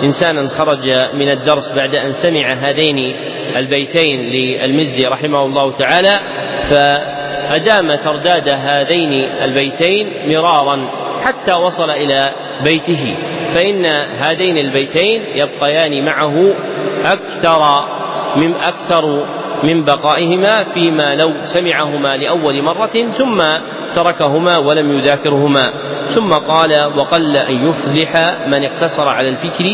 إنسانا 0.02 0.48
خرج 0.48 0.92
من 1.14 1.28
الدرس 1.28 1.72
بعد 1.72 1.94
أن 1.94 2.12
سمع 2.12 2.46
هذين 2.52 3.14
البيتين 3.56 4.20
للمزي 4.20 5.06
رحمه 5.06 5.42
الله 5.42 5.72
تعالى 5.72 6.20
فأدام 6.70 7.94
ترداد 7.94 8.48
هذين 8.48 9.12
البيتين 9.42 10.08
مرارا 10.28 10.88
حتى 11.24 11.52
وصل 11.52 11.90
إلى 11.90 12.32
بيته 12.64 13.16
فإن 13.54 13.86
هذين 14.18 14.58
البيتين 14.58 15.22
يبقيان 15.34 16.04
معه 16.04 16.54
أكثر 17.04 17.60
من 18.36 18.54
أكثر 18.54 19.26
من 19.62 19.84
بقائهما 19.84 20.64
فيما 20.64 21.14
لو 21.14 21.32
سمعهما 21.42 22.16
لأول 22.16 22.62
مرة 22.62 23.10
ثم 23.12 23.38
تركهما 23.94 24.58
ولم 24.58 24.98
يذاكرهما. 24.98 25.72
ثم 26.06 26.32
قال 26.32 26.92
وقل 26.96 27.36
أن 27.36 27.68
يفلح 27.68 28.36
من 28.48 28.64
اقتصر 28.64 29.08
على 29.08 29.28
الفكر 29.28 29.64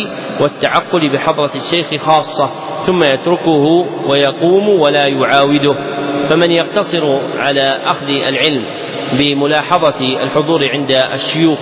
والتعقل 0.41 1.13
بحضرة 1.13 1.51
الشيخ 1.55 2.03
خاصة 2.03 2.51
ثم 2.87 3.05
يتركه 3.05 3.87
ويقوم 4.07 4.69
ولا 4.69 5.07
يعاوده. 5.07 5.75
فمن 6.29 6.51
يقتصر 6.51 7.21
على 7.37 7.81
أخذ 7.85 8.09
العلم 8.09 8.65
بملاحظة 9.19 10.23
الحضور 10.23 10.69
عند 10.69 10.91
الشيوخ 10.91 11.59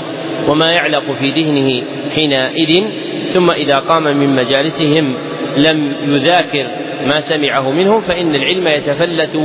وما 0.49 0.73
يعلق 0.73 1.13
في 1.13 1.31
ذهنه 1.31 1.83
حينئذ 2.15 2.85
ثم 3.27 3.51
إذا 3.51 3.79
قام 3.79 4.03
من 4.03 4.35
مجالسهم 4.35 5.15
لم 5.57 5.97
يذاكر 6.03 6.67
ما 7.07 7.21
سمعه 7.21 7.71
منه 7.71 8.01
فإن 8.01 8.35
العلم 8.35 8.67
يتفلت 8.67 9.37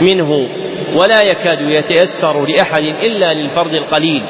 منه. 0.00 0.48
ولا 0.94 1.22
يكاد 1.22 1.70
يتيسر 1.70 2.46
لأحد 2.46 2.82
إلا 2.82 3.34
للفرد 3.34 3.74
القليل 3.74 4.22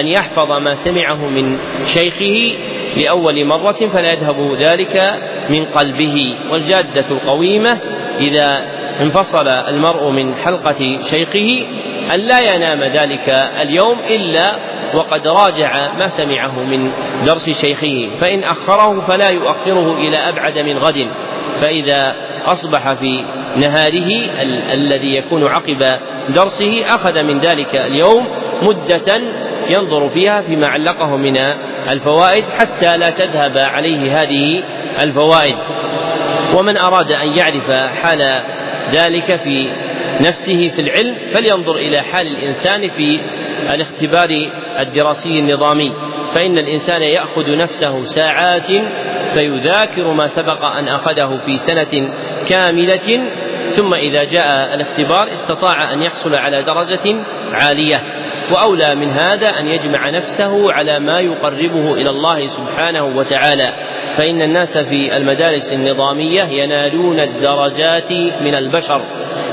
أن 0.00 0.06
يحفظ 0.06 0.52
ما 0.52 0.74
سمعه 0.74 1.28
من 1.28 1.58
شيخه 1.84 2.58
لأول 2.96 3.44
مرة 3.44 3.72
فلا 3.72 4.12
يذهب 4.12 4.54
ذلك 4.58 5.20
من 5.50 5.64
قلبه 5.64 6.36
والجادة 6.50 7.06
القويمة 7.10 7.78
إذا 8.20 8.64
انفصل 9.00 9.48
المرء 9.48 10.10
من 10.10 10.34
حلقة 10.34 10.98
شيخه 10.98 11.66
أن 12.14 12.20
لا 12.20 12.54
ينام 12.54 12.84
ذلك 12.84 13.28
اليوم 13.62 13.98
إلا 14.10 14.74
وقد 14.94 15.26
راجع 15.26 15.94
ما 15.94 16.06
سمعه 16.06 16.62
من 16.62 16.90
درس 17.26 17.50
شيخه 17.50 18.10
فإن 18.20 18.44
أخره 18.44 19.00
فلا 19.00 19.28
يؤخره 19.30 19.94
إلى 19.94 20.16
أبعد 20.16 20.58
من 20.58 20.78
غد 20.78 21.08
فإذا 21.60 22.14
أصبح 22.46 22.92
في 22.92 23.24
نهاره 23.56 24.40
ال- 24.42 24.62
الذي 24.72 25.14
يكون 25.16 25.46
عقب 25.46 25.84
درسه 26.28 26.84
أخذ 26.86 27.22
من 27.22 27.38
ذلك 27.38 27.74
اليوم 27.74 28.26
مدة 28.62 29.12
ينظر 29.68 30.08
فيها 30.08 30.42
فيما 30.42 30.66
علقه 30.66 31.16
من 31.16 31.36
الفوائد 31.88 32.44
حتى 32.44 32.96
لا 32.96 33.10
تذهب 33.10 33.58
عليه 33.58 34.22
هذه 34.22 34.62
الفوائد. 35.00 35.56
ومن 36.58 36.76
أراد 36.76 37.12
أن 37.12 37.28
يعرف 37.28 37.70
حال 37.70 38.42
ذلك 38.92 39.24
في 39.24 39.70
نفسه 40.20 40.72
في 40.76 40.80
العلم 40.80 41.16
فلينظر 41.34 41.74
إلى 41.76 42.00
حال 42.02 42.26
الإنسان 42.26 42.88
في 42.88 43.20
الاختبار 43.74 44.30
الدراسي 44.78 45.38
النظامي. 45.38 45.92
فإن 46.34 46.58
الإنسان 46.58 47.02
يأخذ 47.02 47.56
نفسه 47.56 48.02
ساعات 48.02 48.66
فيذاكر 49.34 50.12
ما 50.12 50.26
سبق 50.26 50.62
أن 50.64 50.88
أخذه 50.88 51.40
في 51.46 51.54
سنة 51.54 52.10
كاملة 52.44 53.30
ثم 53.66 53.94
إذا 53.94 54.24
جاء 54.24 54.74
الاختبار 54.74 55.26
استطاع 55.26 55.92
أن 55.92 56.02
يحصل 56.02 56.34
على 56.34 56.62
درجة 56.62 57.24
عالية. 57.52 58.02
وأولى 58.52 58.94
من 58.94 59.10
هذا 59.10 59.48
أن 59.48 59.66
يجمع 59.66 60.10
نفسه 60.10 60.72
على 60.72 60.98
ما 60.98 61.20
يقربه 61.20 61.94
إلى 61.94 62.10
الله 62.10 62.46
سبحانه 62.46 63.04
وتعالى. 63.04 63.74
فإن 64.16 64.42
الناس 64.42 64.78
في 64.78 65.16
المدارس 65.16 65.72
النظامية 65.72 66.42
ينالون 66.42 67.20
الدرجات 67.20 68.12
من 68.40 68.54
البشر. 68.54 69.02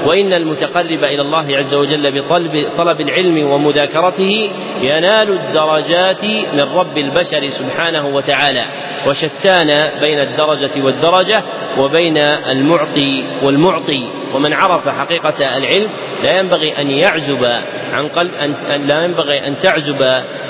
وإن 0.05 0.33
المتقرب 0.33 1.03
إلى 1.03 1.21
الله 1.21 1.57
عز 1.57 1.75
وجل 1.75 2.21
بطلب 2.21 2.69
طلب 2.77 3.01
العلم 3.01 3.51
ومذاكرته 3.51 4.49
ينال 4.81 5.39
الدرجات 5.39 6.25
من 6.53 6.61
رب 6.61 6.97
البشر 6.97 7.49
سبحانه 7.49 8.07
وتعالى. 8.07 8.90
وشتان 9.07 9.99
بين 10.01 10.19
الدرجة 10.19 10.83
والدرجة 10.83 11.43
وبين 11.77 12.17
المعطي 12.51 13.23
والمعطي. 13.43 14.03
ومن 14.33 14.53
عرف 14.53 14.87
حقيقة 14.87 15.57
العلم 15.57 15.89
لا 16.23 16.39
ينبغي 16.39 16.81
أن 16.81 16.89
يعزب 16.89 17.45
عن 17.91 18.07
قلب 18.07 18.31
أن 18.75 18.83
لا 18.87 19.03
ينبغي 19.03 19.47
أن 19.47 19.57
تعزب 19.57 20.01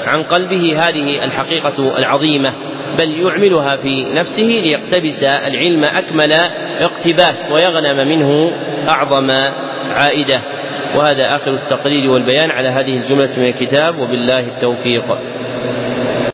عن 0.06 0.24
قلبه 0.24 0.78
هذه 0.80 1.26
الحقيقة 1.26 1.98
العظيمة 1.98 2.54
بل 2.98 3.12
يعملها 3.12 3.76
في 3.76 4.04
نفسه 4.14 4.62
ليقتبس 4.64 5.24
العلم 5.24 5.84
أكمل 5.84 6.34
اقتباس 6.80 7.52
ويغنم 7.52 8.08
منه 8.08 8.52
أعظم 8.90 9.32
عائدة. 9.96 10.42
وهذا 10.96 11.36
آخر 11.36 11.54
التقرير 11.54 12.12
والبيان 12.12 12.52
على 12.52 12.68
هذه 12.68 12.98
الجملة 12.98 13.30
من 13.38 13.48
الكتاب 13.48 14.00
وبالله 14.00 14.40
التوفيق. 14.40 15.18